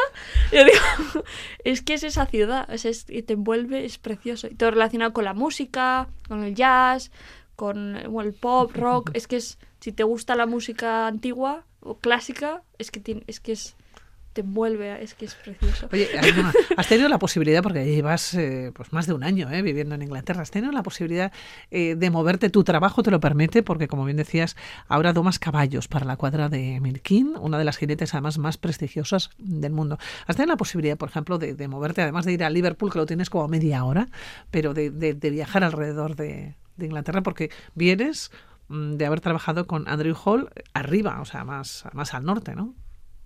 Yo 0.50 0.64
digo, 0.64 1.22
es 1.64 1.82
que 1.82 1.92
es 1.92 2.02
esa 2.02 2.24
ciudad, 2.24 2.66
es, 2.72 2.86
es- 2.86 3.04
te 3.04 3.34
envuelve, 3.34 3.84
es 3.84 3.98
precioso. 3.98 4.46
Y 4.46 4.54
todo 4.54 4.70
relacionado 4.70 5.12
con 5.12 5.26
la 5.26 5.34
música, 5.34 6.08
con 6.28 6.44
el 6.44 6.54
jazz, 6.54 7.10
con 7.56 7.94
el 7.96 8.32
pop, 8.32 8.74
rock. 8.74 9.10
Es 9.12 9.26
que 9.26 9.36
es, 9.36 9.58
si 9.80 9.92
te 9.92 10.02
gusta 10.02 10.34
la 10.34 10.46
música 10.46 11.06
antigua 11.08 11.66
o 11.80 11.98
clásica, 11.98 12.62
es 12.78 12.90
que, 12.90 13.00
tiene, 13.00 13.22
es 13.26 13.38
que 13.38 13.52
es, 13.52 13.76
te 14.32 14.42
envuelve, 14.42 15.02
es 15.02 15.14
que 15.14 15.24
es 15.24 15.34
precioso. 15.34 15.88
Oye, 15.92 16.08
has 16.76 16.86
tenido 16.86 17.08
la 17.08 17.18
posibilidad, 17.18 17.62
porque 17.62 17.84
llevas 17.84 18.32
eh, 18.34 18.70
pues 18.74 18.92
más 18.92 19.06
de 19.06 19.12
un 19.12 19.24
año 19.24 19.50
eh, 19.50 19.60
viviendo 19.62 19.94
en 19.96 20.02
Inglaterra, 20.02 20.42
has 20.42 20.50
tenido 20.52 20.70
la 20.72 20.82
posibilidad 20.84 21.32
eh, 21.70 21.96
de 21.96 22.10
moverte, 22.10 22.48
tu 22.48 22.62
trabajo 22.62 23.02
te 23.02 23.10
lo 23.10 23.18
permite, 23.18 23.62
porque 23.64 23.88
como 23.88 24.04
bien 24.04 24.16
decías, 24.16 24.56
ahora 24.88 25.12
domas 25.12 25.38
caballos 25.38 25.88
para 25.88 26.06
la 26.06 26.16
cuadra 26.16 26.48
de 26.48 26.78
Milkin, 26.80 27.34
una 27.40 27.58
de 27.58 27.64
las 27.64 27.76
jinetes 27.76 28.14
además 28.14 28.38
más 28.38 28.56
prestigiosas 28.56 29.30
del 29.38 29.72
mundo. 29.72 29.98
Has 30.26 30.36
tenido 30.36 30.52
la 30.52 30.56
posibilidad, 30.56 30.96
por 30.96 31.08
ejemplo, 31.08 31.38
de, 31.38 31.54
de 31.54 31.68
moverte, 31.68 32.02
además 32.02 32.24
de 32.24 32.32
ir 32.32 32.44
a 32.44 32.50
Liverpool, 32.50 32.92
que 32.92 32.98
lo 32.98 33.06
tienes 33.06 33.30
como 33.30 33.44
a 33.44 33.48
media 33.48 33.84
hora, 33.84 34.08
pero 34.50 34.74
de, 34.74 34.90
de- 34.90 35.14
de 35.14 35.30
viajar 35.30 35.64
alrededor 35.64 36.14
de, 36.14 36.54
de 36.76 36.86
Inglaterra, 36.86 37.22
porque 37.22 37.50
vienes 37.74 38.30
mm, 38.68 38.92
de 38.92 39.06
haber 39.06 39.20
trabajado 39.20 39.66
con 39.66 39.88
Andrew 39.88 40.14
Hall 40.24 40.50
arriba, 40.72 41.20
o 41.20 41.24
sea, 41.24 41.44
más, 41.44 41.84
más 41.92 42.14
al 42.14 42.24
norte, 42.24 42.54
¿no? 42.54 42.74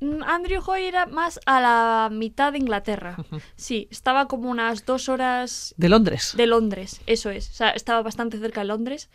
Mm, 0.04 0.22
Andrew 0.24 0.62
Hoy 0.66 0.84
era 0.84 1.06
más 1.06 1.40
a 1.46 1.60
la 1.60 2.08
mitad 2.12 2.52
de 2.52 2.58
Inglaterra. 2.58 3.16
Sí, 3.56 3.88
estaba 3.90 4.26
como 4.28 4.50
unas 4.50 4.84
dos 4.84 5.08
horas 5.08 5.74
De 5.76 5.88
Londres. 5.88 6.34
de 6.36 6.46
Londres, 6.46 7.00
eso 7.06 7.30
es. 7.30 7.50
O 7.50 7.54
sea, 7.54 7.70
estaba 7.70 8.02
bastante 8.02 8.38
cerca 8.38 8.60
de 8.60 8.66
Londres. 8.66 9.08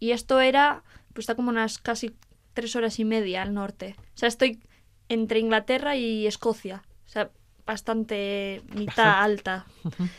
Y 0.00 0.10
esto 0.10 0.40
era, 0.40 0.82
pues 1.12 1.24
está 1.24 1.34
como 1.34 1.50
unas 1.50 1.78
casi 1.78 2.14
tres 2.54 2.74
horas 2.76 2.98
y 2.98 3.04
media 3.04 3.42
al 3.42 3.54
norte. 3.54 3.94
O 4.14 4.18
sea, 4.18 4.28
estoy 4.28 4.60
entre 5.08 5.38
Inglaterra 5.38 5.96
y 5.96 6.26
Escocia. 6.26 6.82
O 7.06 7.08
sea, 7.08 7.30
bastante 7.66 8.62
mitad 8.74 9.22
alta. 9.22 9.66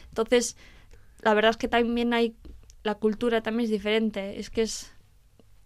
Entonces, 0.10 0.56
la 1.22 1.34
verdad 1.34 1.51
es 1.51 1.58
que 1.58 1.68
también 1.68 2.13
hay, 2.13 2.36
la 2.84 2.96
cultura 2.96 3.42
también 3.42 3.65
es 3.65 3.72
diferente. 3.72 4.39
Es 4.39 4.50
que 4.50 4.62
es 4.62 4.93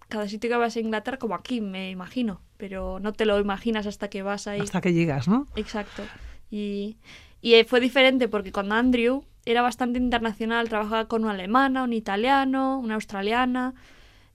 cada 0.07 0.27
sitio 0.27 0.49
que 0.49 0.57
vas 0.57 0.75
a 0.75 0.79
Inglaterra 0.79 1.17
como 1.17 1.35
aquí, 1.35 1.61
me 1.61 1.89
imagino. 1.89 2.41
Pero 2.57 2.99
no 2.99 3.13
te 3.13 3.25
lo 3.25 3.39
imaginas 3.39 3.85
hasta 3.85 4.09
que 4.09 4.21
vas 4.21 4.47
ahí. 4.47 4.61
Hasta 4.61 4.81
que 4.81 4.93
llegas, 4.93 5.27
¿no? 5.27 5.47
Exacto. 5.55 6.03
Y, 6.49 6.97
y 7.41 7.55
eh, 7.55 7.65
fue 7.65 7.79
diferente 7.79 8.27
porque 8.27 8.51
cuando 8.51 8.75
Andrew 8.75 9.23
era 9.45 9.61
bastante 9.61 9.99
internacional, 9.99 10.69
trabajaba 10.69 11.07
con 11.07 11.23
una 11.23 11.33
alemana, 11.33 11.83
un 11.83 11.93
italiano, 11.93 12.79
una 12.79 12.95
australiana, 12.95 13.73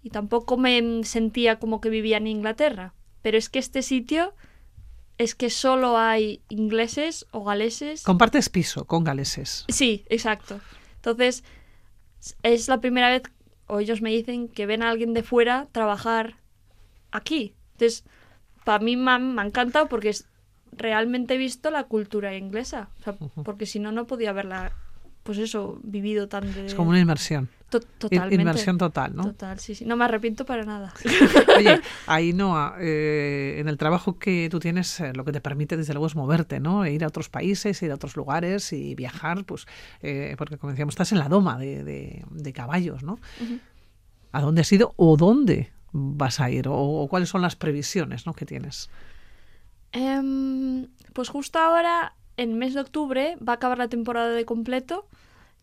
y 0.02 0.11
tampoco 0.11 0.57
me 0.57 1.05
sentía 1.05 1.59
como 1.59 1.81
que 1.81 1.91
vivía 1.91 2.17
en 2.17 2.26
Inglaterra. 2.26 2.95
Pero 3.21 3.38
es 3.38 3.49
que 3.49 3.59
este 3.59 3.83
sitio 3.83 4.35
es 5.19 5.35
que 5.35 5.50
solo 5.50 5.99
hay 5.99 6.43
ingleses 6.49 7.26
o 7.31 7.45
galeses. 7.45 8.02
Compartes 8.02 8.49
piso 8.49 8.87
con 8.87 9.05
galeses. 9.05 9.64
Sí, 9.69 10.05
exacto. 10.09 10.61
Entonces, 10.97 11.45
es 12.43 12.69
la 12.69 12.81
primera 12.81 13.09
vez, 13.09 13.23
o 13.73 13.81
ellos 13.81 14.02
me 14.02 14.11
dicen, 14.11 14.49
que 14.49 14.67
ven 14.67 14.83
a 14.83 14.91
alguien 14.91 15.14
de 15.14 15.23
fuera 15.23 15.67
trabajar 15.73 16.37
aquí. 17.11 17.55
Entonces, 17.73 18.05
para 18.64 18.85
mí 18.85 18.99
me 18.99 19.12
ha, 19.12 19.19
me 19.19 19.41
ha 19.41 19.47
encantado 19.47 19.88
porque 19.88 20.11
es, 20.11 20.29
realmente 20.73 21.35
he 21.35 21.38
visto 21.38 21.71
la 21.71 21.85
cultura 21.85 22.37
inglesa. 22.37 22.91
O 23.00 23.02
sea, 23.02 23.14
porque 23.43 23.64
si 23.64 23.79
no, 23.79 23.91
no 23.91 24.07
podía 24.07 24.29
haberla, 24.29 24.73
pues 25.23 25.38
eso, 25.38 25.81
vivido 25.83 26.29
tan 26.29 26.52
de... 26.52 26.67
Es 26.67 26.75
como 26.75 26.91
una 26.91 27.00
inmersión. 27.00 27.49
Totalmente. 27.81 28.35
Inmersión 28.43 28.79
total, 28.79 29.14
¿no? 29.17 29.25
Total, 29.25 29.59
sí, 29.59 29.75
sí. 29.75 29.85
No 29.85 29.97
me 29.97 30.05
arrepiento 30.05 30.45
para 30.45 30.64
nada. 30.64 30.93
Oye, 31.57 31.81
Ainhoa, 32.07 32.76
eh, 32.81 33.57
en 33.59 33.69
el 33.69 33.76
trabajo 33.79 34.19
que 34.19 34.49
tú 34.50 34.59
tienes, 34.61 35.00
eh, 35.00 35.12
lo 35.14 35.25
que 35.25 35.33
te 35.33 35.41
permite 35.41 35.76
desde 35.76 35.93
luego 35.95 36.07
es 36.07 36.14
moverte, 36.17 36.61
¿no? 36.61 36.85
E 36.85 36.93
ir 36.93 37.05
a 37.05 37.09
otros 37.09 37.29
países, 37.29 37.83
ir 37.83 37.91
a 37.91 37.95
otros 37.95 38.17
lugares 38.17 38.73
y 38.73 38.95
viajar, 38.95 39.45
pues, 39.45 39.67
eh, 40.02 40.35
porque 40.38 40.59
como 40.59 40.71
decíamos, 40.73 40.93
estás 40.95 41.12
en 41.12 41.19
la 41.19 41.29
doma 41.29 41.59
de, 41.59 41.85
de- 41.85 42.25
de 42.31 42.52
caballos, 42.52 43.02
¿no? 43.02 43.19
¿A 44.33 44.41
dónde 44.41 44.62
has 44.62 44.73
ido 44.73 44.95
o 44.97 45.17
dónde 45.17 45.73
vas 45.93 46.41
a 46.41 46.50
ir? 46.50 46.69
O, 46.69 46.75
o 46.75 47.09
cuáles 47.09 47.29
son 47.29 47.43
las 47.43 47.55
previsiones 47.57 48.25
¿no? 48.26 48.33
que 48.33 48.47
tienes? 48.47 48.88
Em, 49.93 50.87
pues 51.12 51.29
justo 51.29 51.59
ahora, 51.59 52.14
en 52.37 52.57
mes 52.59 52.75
de 52.75 52.81
octubre, 52.81 53.37
va 53.47 53.52
a 53.55 53.57
acabar 53.57 53.79
la 53.79 53.88
temporada 53.88 54.31
de 54.31 54.45
completo. 54.45 55.07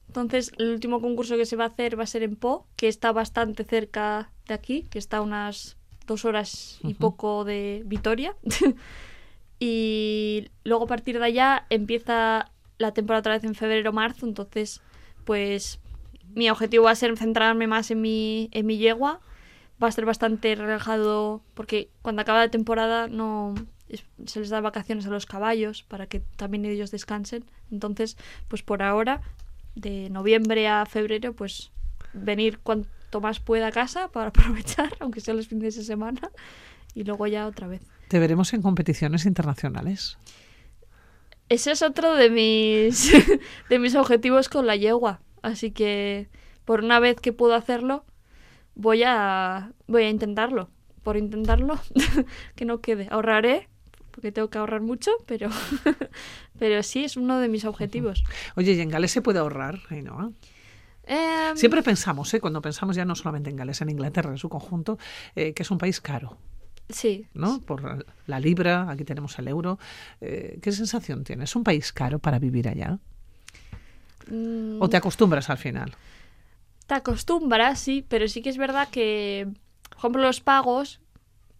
Entonces, 0.09 0.51
el 0.57 0.71
último 0.71 1.01
concurso 1.01 1.37
que 1.37 1.45
se 1.45 1.55
va 1.55 1.65
a 1.65 1.67
hacer 1.67 1.97
va 1.97 2.03
a 2.03 2.07
ser 2.07 2.23
en 2.23 2.35
Po, 2.35 2.65
que 2.75 2.87
está 2.87 3.11
bastante 3.11 3.63
cerca 3.63 4.31
de 4.47 4.55
aquí, 4.55 4.87
que 4.89 4.97
está 4.97 5.17
a 5.17 5.21
unas 5.21 5.77
dos 6.07 6.25
horas 6.25 6.79
y 6.81 6.95
poco 6.95 7.43
de 7.43 7.83
Vitoria. 7.85 8.35
y 9.59 10.49
luego 10.63 10.85
a 10.85 10.87
partir 10.87 11.19
de 11.19 11.25
allá 11.25 11.67
empieza 11.69 12.51
la 12.79 12.91
temporada 12.91 13.19
otra 13.19 13.33
vez 13.33 13.43
en 13.43 13.53
febrero-marzo. 13.53 14.25
Entonces, 14.25 14.81
pues 15.25 15.79
mi 16.33 16.49
objetivo 16.49 16.85
va 16.85 16.91
a 16.91 16.95
ser 16.95 17.15
centrarme 17.15 17.67
más 17.67 17.91
en 17.91 18.01
mi, 18.01 18.49
en 18.51 18.65
mi 18.65 18.79
yegua. 18.79 19.21
Va 19.81 19.89
a 19.89 19.91
ser 19.91 20.05
bastante 20.05 20.55
relajado 20.55 21.43
porque 21.53 21.91
cuando 22.01 22.23
acaba 22.23 22.39
la 22.39 22.49
temporada 22.49 23.07
no 23.07 23.53
se 24.25 24.39
les 24.39 24.49
da 24.49 24.59
vacaciones 24.59 25.05
a 25.05 25.09
los 25.11 25.27
caballos 25.27 25.83
para 25.83 26.07
que 26.07 26.19
también 26.19 26.65
ellos 26.65 26.89
descansen. 26.89 27.45
Entonces, 27.71 28.17
pues 28.47 28.63
por 28.63 28.81
ahora, 28.81 29.21
de 29.75 30.09
noviembre 30.09 30.67
a 30.67 30.85
febrero, 30.85 31.33
pues 31.33 31.71
venir 32.13 32.59
cuanto 32.59 33.21
más 33.21 33.39
pueda 33.39 33.67
a 33.67 33.71
casa 33.71 34.09
para 34.09 34.27
aprovechar, 34.29 34.95
aunque 34.99 35.21
sea 35.21 35.33
los 35.33 35.47
fines 35.47 35.75
de 35.75 35.83
semana, 35.83 36.31
y 36.93 37.03
luego 37.03 37.27
ya 37.27 37.47
otra 37.47 37.67
vez. 37.67 37.81
¿Te 38.07 38.19
veremos 38.19 38.53
en 38.53 38.61
competiciones 38.61 39.25
internacionales? 39.25 40.17
Ese 41.49 41.71
es 41.71 41.81
otro 41.81 42.15
de 42.15 42.29
mis, 42.29 43.11
de 43.69 43.79
mis 43.79 43.95
objetivos 43.95 44.49
con 44.49 44.67
la 44.67 44.75
yegua. 44.75 45.21
Así 45.41 45.71
que 45.71 46.29
por 46.65 46.83
una 46.83 46.99
vez 46.99 47.19
que 47.19 47.33
puedo 47.33 47.55
hacerlo, 47.55 48.05
voy 48.75 49.03
a, 49.03 49.71
voy 49.87 50.03
a 50.03 50.09
intentarlo. 50.09 50.69
Por 51.01 51.17
intentarlo, 51.17 51.79
que 52.55 52.65
no 52.65 52.81
quede. 52.81 53.07
Ahorraré, 53.09 53.69
porque 54.11 54.31
tengo 54.31 54.49
que 54.49 54.57
ahorrar 54.57 54.81
mucho, 54.81 55.11
pero, 55.25 55.49
pero 56.59 56.83
sí 56.83 57.03
es 57.03 57.17
uno 57.17 57.39
de 57.39 57.47
mis 57.47 57.65
objetivos. 57.65 58.23
Oye, 58.55 58.73
¿y 58.73 58.81
en 58.81 58.89
Gales 58.89 59.11
se 59.11 59.21
puede 59.21 59.39
ahorrar, 59.39 59.79
Ainhoa? 59.89 60.31
Em, 61.03 61.57
Siempre 61.57 61.81
pensamos, 61.81 62.31
¿eh? 62.33 62.39
cuando 62.39 62.61
pensamos 62.61 62.95
ya 62.95 63.05
no 63.05 63.15
solamente 63.15 63.49
en 63.49 63.55
Gales, 63.55 63.81
en 63.81 63.89
Inglaterra 63.89 64.29
en 64.29 64.37
su 64.37 64.49
conjunto, 64.49 64.99
eh, 65.35 65.53
que 65.53 65.63
es 65.63 65.71
un 65.71 65.77
país 65.77 65.99
caro. 66.01 66.37
Sí, 66.89 67.27
¿no? 67.33 67.61
Por 67.61 68.05
la 68.25 68.39
libra, 68.39 68.89
aquí 68.89 69.03
tenemos 69.03 69.37
el 69.39 69.47
euro. 69.47 69.79
Eh, 70.21 70.59
¿Qué 70.61 70.71
sensación 70.71 71.23
tienes? 71.23 71.51
¿Es 71.51 71.55
un 71.55 71.63
país 71.63 71.93
caro 71.93 72.19
para 72.19 72.39
vivir 72.39 72.67
allá? 72.67 72.99
Mm, 74.29 74.81
¿O 74.81 74.89
te 74.89 74.97
acostumbras 74.97 75.49
al 75.49 75.57
final? 75.57 75.95
te 76.89 76.95
acostumbras, 76.95 77.79
sí, 77.79 78.03
pero 78.09 78.27
sí 78.27 78.41
que 78.41 78.49
es 78.49 78.57
verdad 78.57 78.89
que, 78.89 79.47
por 79.89 79.99
ejemplo, 79.99 80.23
los 80.23 80.41
pagos 80.41 80.99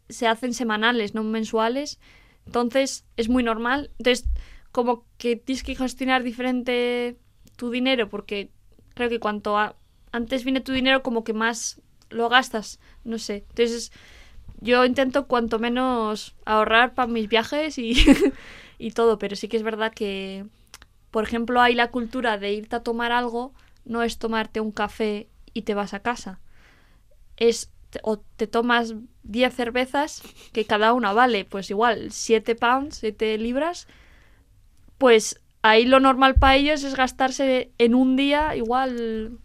se 0.10 0.26
hacen 0.26 0.56
semanales, 0.56 1.14
no 1.14 1.24
mensuales. 1.24 2.00
Entonces 2.48 3.06
es 3.16 3.30
muy 3.30 3.44
normal. 3.44 3.92
Entonces, 4.00 4.26
como 4.72 5.06
que 5.18 5.36
tienes 5.36 5.64
que 5.64 5.76
gestionar 5.76 6.24
diferente 6.24 7.18
tu 7.56 7.70
dinero, 7.72 8.10
porque 8.10 8.52
creo 8.96 9.10
que 9.10 9.20
cuanto 9.20 9.58
a- 9.58 9.76
antes 10.12 10.44
viene 10.44 10.62
tu 10.62 10.72
dinero, 10.74 11.04
como 11.04 11.24
que 11.24 11.34
más 11.34 11.82
lo 12.10 12.30
gastas. 12.30 12.80
No 13.04 13.18
sé. 13.20 13.46
Entonces, 13.50 13.92
yo 14.62 14.86
intento 14.86 15.28
cuanto 15.28 15.60
menos 15.60 16.36
ahorrar 16.46 16.94
para 16.96 17.08
mis 17.12 17.30
viajes 17.30 17.78
y, 17.78 17.94
y 18.80 18.92
todo, 18.92 19.18
pero 19.20 19.36
sí 19.36 19.48
que 19.48 19.58
es 19.58 19.64
verdad 19.64 19.94
que, 19.94 20.46
por 21.12 21.24
ejemplo, 21.24 21.62
hay 21.62 21.76
la 21.76 21.92
cultura 21.92 22.38
de 22.38 22.54
irte 22.54 22.76
a 22.78 22.84
tomar 22.84 23.12
algo, 23.12 23.54
no 23.86 24.04
es 24.04 24.20
tomarte 24.20 24.62
un 24.62 24.72
café 24.72 25.30
y 25.54 25.64
te 25.64 25.74
vas 25.76 25.94
a 25.94 26.02
casa. 26.02 26.40
Es 27.38 27.72
o 28.04 28.18
te 28.20 28.46
tomas 28.48 28.94
10 29.24 29.54
cervezas, 29.56 30.22
que 30.54 30.66
cada 30.66 30.94
una 30.94 31.12
vale, 31.14 31.44
pues 31.46 31.70
igual, 31.72 32.12
7 32.12 32.54
pounds, 32.56 32.98
7 32.98 33.38
libras, 33.40 33.88
pues 35.00 35.42
ahí 35.64 35.86
lo 35.86 36.00
normal 36.00 36.36
para 36.36 36.56
ellos 36.58 36.84
es 36.84 36.94
gastarse 36.96 37.72
en 37.80 37.96
un 37.96 38.16
día 38.16 38.56
igual, 38.56 39.40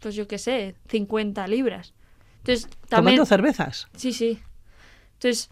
pues 0.00 0.14
yo 0.14 0.28
qué 0.28 0.36
sé, 0.36 0.74
50 0.88 1.46
libras. 1.48 1.94
Entonces, 2.38 2.64
también... 2.88 3.16
Tomando 3.16 3.24
cervezas. 3.26 3.88
Sí, 3.96 4.12
sí. 4.12 4.38
Entonces, 5.14 5.48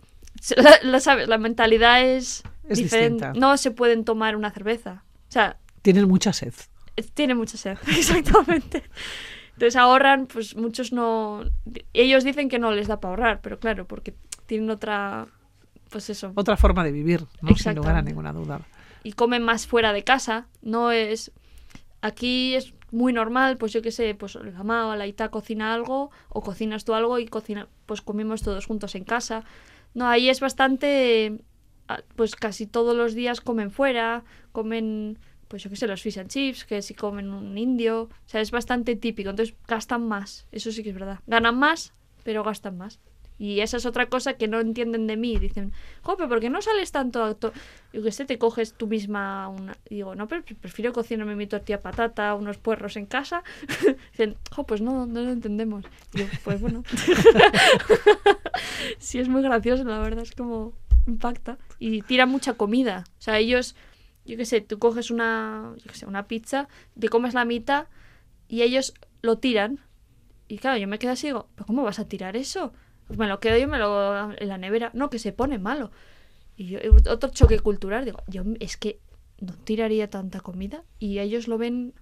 la, 0.57 0.75
la- 0.83 1.01
¿sabes? 1.01 1.29
la 1.29 1.39
mentalidad 1.39 2.03
es, 2.05 2.43
Es 2.69 2.79
diferente. 2.79 3.25
distinta. 3.27 3.33
No 3.41 3.57
se 3.57 3.71
pueden 3.71 4.05
tomar 4.05 4.37
una 4.37 4.51
cerveza. 4.51 5.05
O 5.29 5.33
sea, 5.33 5.57
Tienen 5.83 6.07
mucha 6.09 6.33
sed. 6.33 6.53
eh, 6.97 7.03
tiene 7.15 7.35
mucha 7.35 7.57
sed, 7.57 7.79
exactamente. 7.97 8.83
Entonces 9.55 9.77
ahorran, 9.77 10.27
pues 10.27 10.57
muchos 10.57 10.93
no... 10.93 11.45
Ellos 11.93 12.25
dicen 12.25 12.49
que 12.49 12.59
no 12.59 12.73
les 12.73 12.89
da 12.89 12.99
para 13.01 13.11
ahorrar, 13.13 13.41
pero 13.41 13.59
claro, 13.61 13.87
porque 13.87 14.15
tienen 14.47 14.71
otra... 14.71 15.29
Pues 15.91 16.09
eso. 16.11 16.33
Otra 16.37 16.57
forma 16.57 16.83
de 16.85 16.93
vivir, 16.93 17.27
¿no? 17.43 17.55
sin 17.57 17.75
lugar 17.75 17.97
a 17.97 18.03
ninguna 18.03 18.33
duda. 18.33 18.61
Y 19.03 19.13
comen 19.13 19.43
más 19.43 19.67
fuera 19.67 19.93
de 19.93 20.05
casa. 20.05 20.47
No 20.63 20.91
es. 20.93 21.33
Aquí 22.03 22.55
es 22.55 22.75
muy 22.91 23.13
normal, 23.13 23.57
pues 23.57 23.73
yo 23.73 23.83
qué 23.83 23.93
sé, 23.93 24.15
pues 24.15 24.35
la 24.35 24.51
mamá 24.51 24.89
o 24.89 24.97
la 24.97 25.07
Ita 25.07 25.29
cocina 25.31 25.75
algo, 25.75 26.11
o 26.29 26.43
cocinas 26.43 26.85
tú 26.85 26.95
algo 26.95 27.19
y 27.19 27.27
cocina, 27.27 27.69
pues 27.87 28.01
comemos 28.01 28.43
todos 28.43 28.67
juntos 28.67 28.95
en 28.95 29.05
casa. 29.05 29.45
No, 29.95 30.07
ahí 30.09 30.29
es 30.29 30.41
bastante. 30.41 31.41
ah, 31.89 32.01
Pues 32.17 32.37
casi 32.37 32.67
todos 32.67 32.97
los 32.97 33.15
días 33.15 33.41
comen 33.41 33.71
fuera, 33.71 34.25
comen, 34.53 35.19
pues 35.49 35.63
yo 35.63 35.71
qué 35.71 35.77
sé, 35.77 35.87
los 35.87 36.03
fish 36.03 36.19
and 36.19 36.31
chips, 36.31 36.65
que 36.65 36.81
si 36.83 36.95
comen 36.95 37.31
un 37.31 37.57
indio. 37.59 38.03
O 38.05 38.09
sea, 38.29 38.41
es 38.41 38.51
bastante 38.51 38.97
típico. 38.97 39.31
Entonces 39.31 39.55
gastan 39.69 40.07
más, 40.09 40.47
eso 40.53 40.73
sí 40.73 40.83
que 40.83 40.91
es 40.91 40.95
verdad. 40.95 41.21
Ganan 41.27 41.59
más, 41.59 41.93
pero 42.25 42.43
gastan 42.45 42.79
más. 42.79 42.99
Y 43.41 43.61
esa 43.61 43.79
es 43.79 43.87
otra 43.87 44.11
cosa 44.11 44.35
que 44.35 44.49
no 44.49 44.61
entienden 44.61 45.07
de 45.07 45.17
mí. 45.17 45.39
Dicen, 45.39 45.73
jope, 46.03 46.29
¿por 46.29 46.41
qué 46.41 46.51
no 46.51 46.61
sales 46.61 46.93
tanto? 46.93 47.25
a 47.25 47.33
to-?" 47.33 47.55
Yo 47.91 48.03
que 48.03 48.13
sé, 48.13 48.27
te 48.27 48.37
coges 48.37 48.75
tú 48.75 48.87
misma 48.87 49.49
una... 49.49 49.79
y 49.89 49.95
digo, 49.95 50.15
no, 50.15 50.29
pero 50.29 50.45
prefiero 50.61 50.93
cocinarme 50.93 51.35
mi 51.35 51.47
tortilla 51.47 51.81
patata, 51.81 52.35
unos 52.35 52.59
puerros 52.59 52.99
en 52.99 53.07
casa. 53.07 53.43
Dicen, 54.13 54.37
jo, 54.55 54.65
pues 54.65 54.83
no, 54.83 55.07
no 55.07 55.23
lo 55.23 55.31
entendemos. 55.31 55.87
Y 56.13 56.19
yo, 56.19 56.25
pues 56.45 56.61
bueno. 56.61 56.85
sí, 58.99 59.19
es 59.19 59.31
muy 59.31 59.41
gracioso, 59.41 59.85
la 59.85 60.01
verdad, 60.01 60.23
es 60.23 60.33
como 60.33 60.75
impacta. 61.07 61.57
Y 61.79 62.03
tira 62.03 62.27
mucha 62.27 62.53
comida. 62.53 63.05
O 63.21 63.23
sea, 63.23 63.39
ellos, 63.39 63.75
yo 64.27 64.37
qué 64.37 64.45
sé, 64.45 64.61
tú 64.61 64.79
coges 64.79 65.11
una, 65.11 65.73
yo 65.79 65.91
qué 65.91 65.97
sé, 65.97 66.05
una 66.05 66.27
pizza, 66.27 66.69
te 66.99 67.09
comes 67.09 67.33
la 67.33 67.47
mitad 67.47 67.87
y 68.49 68.61
ellos 68.61 68.93
lo 69.23 69.39
tiran. 69.39 69.81
Y 70.47 70.59
claro, 70.59 70.77
yo 70.77 70.87
me 70.87 70.99
quedo 70.99 71.13
así 71.13 71.29
digo, 71.29 71.49
¿pero 71.55 71.65
cómo 71.65 71.85
vas 71.85 72.01
a 72.01 72.07
tirar 72.07 72.37
eso? 72.37 72.75
Me 73.17 73.27
lo 73.29 73.41
quedo 73.41 73.59
yo 73.59 73.69
me 73.69 73.79
lo 73.79 74.33
en 74.33 74.49
la 74.49 74.59
nevera. 74.59 74.91
No, 74.95 75.11
que 75.11 75.19
se 75.19 75.33
pone 75.33 75.59
malo. 75.59 75.91
Y 76.57 76.67
yo, 76.69 76.79
otro 77.09 77.31
choque 77.31 77.59
cultural, 77.61 78.05
digo, 78.05 78.23
yo 78.27 78.43
es 78.61 78.77
que 78.77 78.99
no 79.41 79.55
tiraría 79.55 80.11
tanta 80.11 80.41
comida 80.41 80.83
y 80.99 81.19
ellos 81.19 81.49
lo 81.49 81.57
ven 81.57 81.95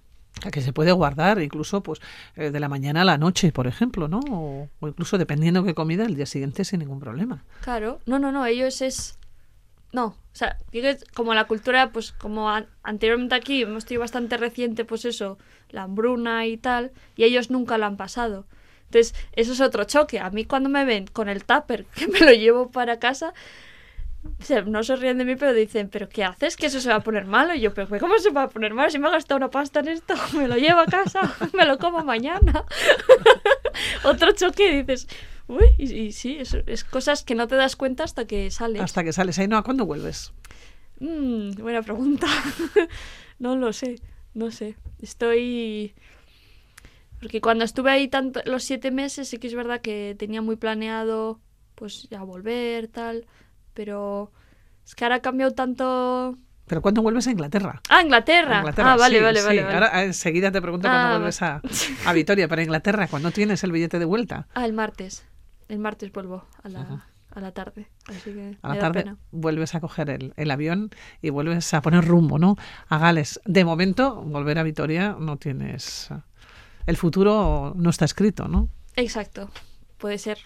A 0.45 0.51
que 0.51 0.61
se 0.61 0.73
puede 0.73 0.91
guardar 0.91 1.41
incluso 1.41 1.81
pues 1.81 1.99
eh, 2.35 2.51
de 2.51 2.59
la 2.59 2.67
mañana 2.67 3.01
a 3.01 3.05
la 3.05 3.17
noche, 3.17 3.51
por 3.53 3.67
ejemplo, 3.67 4.07
¿no? 4.09 4.19
O, 4.31 4.69
o 4.79 4.87
incluso 4.87 5.17
dependiendo 5.17 5.63
qué 5.63 5.73
comida, 5.73 6.05
el 6.05 6.15
día 6.15 6.25
siguiente 6.25 6.65
sin 6.65 6.79
ningún 6.79 6.99
problema. 6.99 7.43
Claro, 7.61 7.99
no, 8.05 8.19
no, 8.19 8.31
no, 8.31 8.45
ellos 8.45 8.81
es... 8.81 9.17
No, 9.91 10.05
o 10.07 10.15
sea, 10.33 10.57
como 11.15 11.33
la 11.33 11.45
cultura, 11.47 11.91
pues 11.91 12.11
como 12.11 12.49
an- 12.49 12.67
anteriormente 12.83 13.33
aquí 13.35 13.63
hemos 13.63 13.85
tenido 13.85 14.01
bastante 14.01 14.37
reciente, 14.37 14.85
pues 14.85 15.03
eso, 15.05 15.37
la 15.71 15.83
hambruna 15.83 16.45
y 16.45 16.57
tal, 16.57 16.91
y 17.15 17.23
ellos 17.23 17.49
nunca 17.49 17.77
lo 17.79 17.85
han 17.87 17.97
pasado. 17.97 18.45
Entonces, 18.89 19.13
eso 19.33 19.53
es 19.53 19.61
otro 19.61 19.83
choque. 19.83 20.19
A 20.19 20.31
mí 20.31 20.45
cuando 20.45 20.67
me 20.67 20.83
ven 20.83 21.05
con 21.05 21.29
el 21.29 21.45
tupper, 21.45 21.85
que 21.95 22.07
me 22.07 22.19
lo 22.19 22.31
llevo 22.31 22.71
para 22.71 22.97
casa, 22.99 23.33
no 24.65 24.83
se 24.83 24.95
ríen 24.95 25.17
de 25.19 25.25
mí, 25.25 25.35
pero 25.35 25.53
dicen, 25.53 25.89
¿pero 25.89 26.09
qué 26.09 26.23
haces? 26.23 26.57
Que 26.57 26.65
eso 26.65 26.81
se 26.81 26.89
va 26.89 26.95
a 26.95 26.99
poner 27.01 27.25
malo. 27.25 27.53
Y 27.53 27.61
yo, 27.61 27.73
¿pero 27.73 27.87
cómo 27.99 28.17
se 28.17 28.31
va 28.31 28.43
a 28.43 28.49
poner 28.49 28.73
malo? 28.73 28.89
Si 28.89 28.97
me 28.97 29.07
he 29.07 29.11
gastado 29.11 29.37
una 29.37 29.51
pasta 29.51 29.79
en 29.81 29.89
esto, 29.89 30.15
me 30.33 30.47
lo 30.47 30.57
llevo 30.57 30.79
a 30.79 30.85
casa, 30.87 31.35
me 31.53 31.65
lo 31.65 31.77
como 31.77 32.03
mañana. 32.03 32.65
Otro 34.03 34.31
choque 34.31 34.81
dices, 34.81 35.07
uy, 35.47 35.67
y, 35.77 35.93
y 35.93 36.11
sí, 36.11 36.37
es, 36.39 36.57
es 36.65 36.83
cosas 36.83 37.23
que 37.23 37.35
no 37.35 37.47
te 37.47 37.55
das 37.55 37.75
cuenta 37.75 38.03
hasta 38.03 38.25
que 38.25 38.49
sales. 38.49 38.81
Hasta 38.81 39.03
que 39.03 39.13
sales 39.13 39.37
ahí, 39.37 39.47
no, 39.47 39.57
¿a 39.57 39.63
cuándo 39.63 39.85
vuelves? 39.85 40.33
Mm, 40.99 41.51
buena 41.61 41.83
pregunta. 41.83 42.27
no 43.37 43.55
lo 43.55 43.71
sé, 43.71 44.01
no 44.33 44.49
sé. 44.49 44.75
Estoy... 44.99 45.93
Porque 47.19 47.41
cuando 47.41 47.65
estuve 47.65 47.91
ahí 47.91 48.07
tanto, 48.07 48.41
los 48.45 48.63
siete 48.63 48.91
meses, 48.91 49.27
sí 49.27 49.37
que 49.37 49.47
es 49.47 49.55
verdad 49.55 49.81
que 49.81 50.15
tenía 50.17 50.41
muy 50.41 50.55
planeado, 50.55 51.39
pues 51.75 52.07
ya 52.09 52.23
volver, 52.23 52.87
tal. 52.87 53.25
Pero 53.73 54.31
es 54.85 54.95
que 54.95 55.03
ahora 55.05 55.15
ha 55.15 55.21
cambiado 55.21 55.51
tanto. 55.53 56.37
¿Pero 56.67 56.81
cuándo 56.81 57.01
vuelves 57.01 57.27
a 57.27 57.31
Inglaterra? 57.31 57.81
Ah, 57.89 58.01
Inglaterra. 58.03 58.57
A 58.57 58.59
Inglaterra, 58.59 58.93
ah, 58.93 58.97
vale, 58.97 59.17
sí, 59.17 59.23
vale, 59.23 59.39
sí. 59.39 59.45
vale, 59.47 59.63
vale. 59.63 59.73
Ahora 59.75 60.03
enseguida 60.03 60.51
te 60.51 60.61
pregunto 60.61 60.87
Ah, 60.87 60.91
cuándo 60.91 61.09
vuelves 61.17 61.41
a, 61.41 61.61
a 62.05 62.13
Vitoria, 62.13 62.47
para 62.47 62.61
Inglaterra, 62.63 63.07
¿cuándo 63.07 63.31
tienes 63.31 63.63
el 63.63 63.71
billete 63.71 63.97
de 63.99 64.05
vuelta? 64.05 64.47
Ah, 64.53 64.65
el 64.65 64.73
martes. 64.73 65.25
El 65.67 65.79
martes 65.79 66.11
vuelvo 66.11 66.45
a 66.63 66.69
la, 66.69 66.81
Ajá. 66.81 67.07
a 67.31 67.39
la 67.41 67.51
tarde. 67.51 67.89
Así 68.07 68.31
que 68.33 68.57
A 68.61 68.75
la 68.75 68.79
tarde 68.79 68.99
pena. 69.03 69.17
vuelves 69.31 69.73
a 69.75 69.79
coger 69.81 70.09
el, 70.11 70.33
el 70.37 70.51
avión 70.51 70.89
y 71.21 71.31
vuelves 71.31 71.73
a 71.73 71.81
poner 71.81 72.05
rumbo, 72.05 72.37
¿no? 72.39 72.55
A 72.87 72.97
Gales. 72.99 73.39
De 73.45 73.65
momento, 73.65 74.15
volver 74.23 74.57
a 74.59 74.63
Vitoria 74.63 75.15
no 75.19 75.37
tienes... 75.37 76.09
El 76.89 76.97
futuro 76.97 77.73
no 77.75 77.89
está 77.91 78.05
escrito, 78.05 78.47
¿no? 78.47 78.67
Exacto. 78.95 79.49
Puede 79.99 80.17
ser 80.17 80.39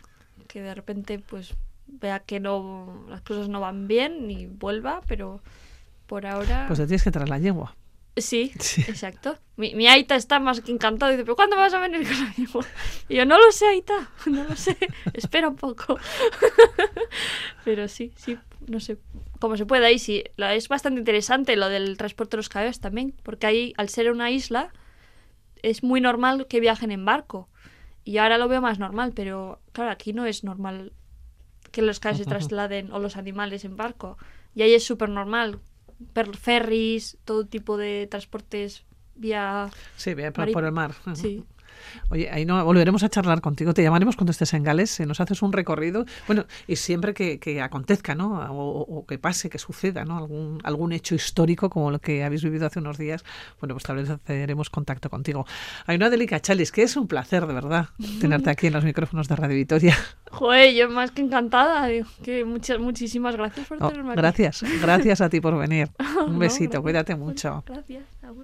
que 0.48 0.62
de 0.62 0.76
repente 0.76 1.18
pues 1.20 1.54
vea 1.88 2.20
que 2.20 2.40
no 2.42 3.06
las 3.10 3.22
cosas 3.22 3.48
no 3.48 3.62
van 3.62 3.88
bien 3.88 4.30
y 4.30 4.48
vuelva, 4.48 5.02
pero 5.08 5.42
por 6.06 6.26
ahora 6.26 6.66
Pues 6.68 6.80
te 6.80 6.86
tienes 6.88 7.04
que 7.04 7.12
traer 7.12 7.30
la 7.30 7.40
yegua. 7.40 7.76
sí, 8.18 8.52
Sí. 8.60 8.82
exacto. 8.82 9.38
Mi, 9.56 9.74
mi 9.76 9.88
Aita 9.88 10.16
está 10.16 10.40
más 10.40 10.60
que 10.62 10.72
encantada 10.72 11.12
dice, 11.14 11.24
"¿Pero 11.24 11.36
cuándo 11.38 11.56
vas 11.56 11.74
a 11.74 11.80
venir 11.80 12.06
con 12.08 12.20
la 12.26 12.34
yegua?". 12.36 12.66
Y 13.08 13.16
yo 13.16 13.26
no 13.26 13.38
lo 13.38 13.52
sé, 13.54 13.66
Aita, 13.68 14.10
no 14.26 14.44
lo 14.44 14.56
sé. 14.58 14.76
Espera 15.14 15.48
un 15.48 15.56
poco. 15.56 15.98
pero 17.64 17.88
sí, 17.88 18.12
sí, 18.18 18.38
no 18.68 18.80
sé 18.80 18.98
cómo 19.40 19.56
se 19.58 19.66
puede 19.66 19.86
ahí 19.86 20.00
sí. 20.00 20.24
Es 20.38 20.68
bastante 20.68 21.00
interesante 21.00 21.56
lo 21.56 21.70
del 21.70 21.98
transporte 21.98 22.32
de 22.32 22.38
los 22.40 22.50
caballos 22.50 22.80
también, 22.80 23.14
porque 23.24 23.48
ahí 23.48 23.74
al 23.78 23.90
ser 23.90 24.12
una 24.12 24.30
isla 24.32 24.72
es 25.64 25.82
muy 25.84 26.02
normal 26.02 26.46
que 26.48 26.60
viajen 26.60 26.92
en 26.92 27.06
barco. 27.06 27.50
Y 28.04 28.18
ahora 28.18 28.38
lo 28.38 28.48
veo 28.48 28.62
más 28.62 28.80
normal, 28.80 29.14
pero 29.16 29.62
claro, 29.72 29.90
aquí 29.90 30.14
no 30.14 30.26
es 30.26 30.44
normal 30.44 30.94
que 31.72 31.82
los 31.82 32.00
caballos 32.00 32.26
se 32.26 32.30
trasladen 32.30 32.92
o 32.92 33.00
los 33.00 33.18
animales 33.18 33.66
en 33.66 33.76
barco. 33.76 34.18
Y 34.54 34.62
ahí 34.62 34.74
es 34.74 34.86
súper 34.86 35.10
normal. 35.10 35.60
Ferries, 36.40 37.18
todo 37.24 37.46
tipo 37.46 37.78
de 37.78 38.08
transportes 38.08 38.86
vía... 39.16 39.70
Sí, 39.96 40.14
ve 40.14 40.32
por, 40.32 40.52
por 40.52 40.66
el 40.66 40.72
mar. 40.72 40.94
Sí. 41.16 41.44
Oye, 42.10 42.30
ahí 42.32 42.46
no 42.46 42.64
volveremos 42.64 43.04
a 43.04 43.10
charlar 43.10 43.42
contigo. 43.42 43.74
Te 43.74 43.84
llamaremos 43.84 44.16
cuando 44.16 44.32
estés 44.32 44.54
en 44.54 44.64
Gales, 44.64 45.00
eh, 45.00 45.06
nos 45.06 45.20
haces 45.20 45.42
un 45.42 45.54
recorrido. 45.54 46.06
Bueno, 46.28 46.46
y 46.68 46.76
siempre 46.76 47.14
que, 47.14 47.40
que 47.40 47.62
acontezca, 47.62 48.16
¿no? 48.16 48.40
O, 48.52 48.82
o 48.82 49.06
que 49.06 49.18
pase, 49.18 49.50
que 49.50 49.58
suceda, 49.58 50.06
¿no? 50.06 50.18
Algún, 50.18 50.60
algún 50.64 50.92
hecho 50.94 51.16
histórico 51.16 51.70
como 51.70 51.92
lo 51.92 52.00
que 52.00 52.24
habéis 52.24 52.44
vivido 52.44 52.68
hace 52.68 52.80
unos 52.80 52.98
días, 52.98 53.24
bueno, 53.60 53.76
pues 53.76 53.84
tal 53.84 53.98
vez 53.98 54.10
haremos 54.28 54.70
contacto 54.70 55.10
contigo. 55.10 55.46
Hay 55.86 55.96
una 55.96 56.10
delica 56.10 56.40
Chalis, 56.40 56.72
que 56.72 56.84
es 56.84 56.96
un 56.96 57.08
placer, 57.08 57.46
de 57.48 57.54
verdad, 57.54 57.90
tenerte 58.20 58.50
aquí 58.50 58.68
en 58.68 58.74
los 58.74 58.84
micrófonos 58.84 59.28
de 59.28 59.36
Radio 59.36 59.56
Vitoria. 59.56 59.98
Joder, 60.32 60.74
yo 60.74 60.90
más 60.90 61.12
que 61.12 61.22
encantada. 61.22 61.88
digo, 61.88 62.08
que 62.24 62.44
muchas, 62.46 62.80
muchísimas 62.80 63.36
gracias 63.36 63.68
por 63.68 63.78
tenerme 63.78 64.16
gracias, 64.16 64.64
gracias 64.82 65.22
a 65.22 65.30
ti 65.30 65.40
por 65.40 65.58
venir. 65.58 65.90
Un 66.26 66.34
No, 66.34 66.40
besito, 66.40 66.82
cuídate 66.82 67.16
mucho. 67.16 67.64
Gracias. 67.68 68.04